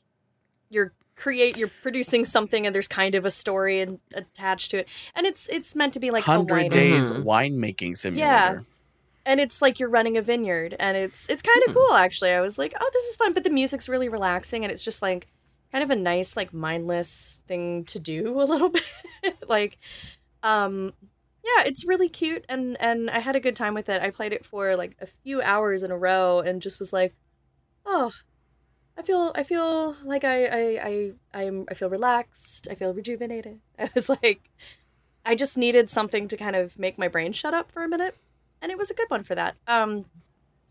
[0.70, 4.88] you're create you're producing something and there's kind of a story and attached to it
[5.14, 6.72] and it's it's meant to be like Hundred winery.
[6.72, 7.24] days Mhm.
[7.24, 8.26] winemaking simulator.
[8.26, 8.58] yeah
[9.24, 11.78] and it's like you're running a vineyard and it's it's kind of Hmm.
[11.78, 14.70] cool actually i was like oh this is fun but the music's really relaxing and
[14.70, 15.26] it's just like
[15.72, 18.84] kind of a nice like mindless thing to do a little bit
[19.48, 19.78] like
[20.42, 20.92] um
[21.54, 24.32] yeah it's really cute and and i had a good time with it i played
[24.32, 27.14] it for like a few hours in a row and just was like
[27.84, 28.12] oh
[28.98, 33.60] i feel i feel like i i i i'm i feel relaxed i feel rejuvenated
[33.78, 34.50] i was like
[35.24, 38.16] i just needed something to kind of make my brain shut up for a minute
[38.62, 39.56] and it was a good one for that.
[39.66, 40.04] Um,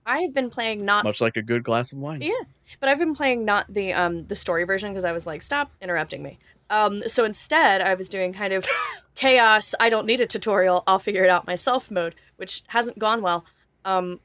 [0.06, 2.22] I have been playing not, Much like a good glass of wine.
[2.22, 2.34] Yeah.
[2.80, 5.72] but I've been playing not the um the story version because I was like, stop
[5.82, 6.38] interrupting me.
[6.70, 8.66] Um, so instead, I was doing kind of
[9.16, 9.76] chaos.
[9.80, 10.84] I don't need a tutorial.
[10.88, 13.46] I'll figure it out myself mode, which hasn't gone well.
[13.84, 14.20] Um,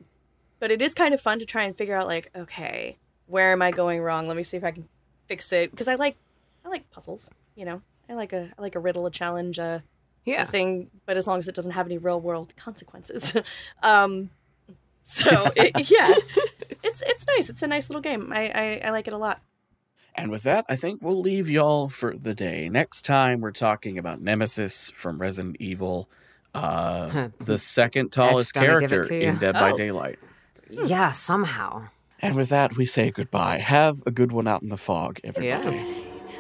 [0.58, 3.62] but it is kind of fun to try and figure out like, okay, where am
[3.62, 4.26] I going wrong?
[4.26, 4.88] Let me see if I can
[5.28, 6.16] fix it because I like
[6.64, 7.30] I like puzzles.
[7.56, 9.82] You know, I like a I like a riddle, a challenge, a
[10.24, 10.44] Yeah.
[10.44, 13.34] thing, but as long as it doesn't have any real world consequences.
[13.82, 14.30] um,
[15.02, 16.14] so it, yeah,
[16.82, 17.48] it's it's nice.
[17.50, 18.32] It's a nice little game.
[18.32, 19.40] I, I I like it a lot.
[20.14, 22.68] And with that, I think we'll leave y'all for the day.
[22.68, 26.08] Next time, we're talking about Nemesis from Resident Evil,
[26.54, 29.76] uh, the second tallest gonna give it character in Dead by Oh.
[29.76, 30.18] Daylight.
[30.68, 31.88] Yeah, somehow.
[32.20, 33.58] And with that, we say goodbye.
[33.58, 35.78] Have a good one out in the fog, everybody.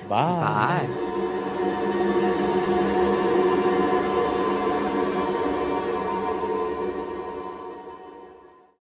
[0.08, 0.86] Bye.
[0.88, 1.16] Bye.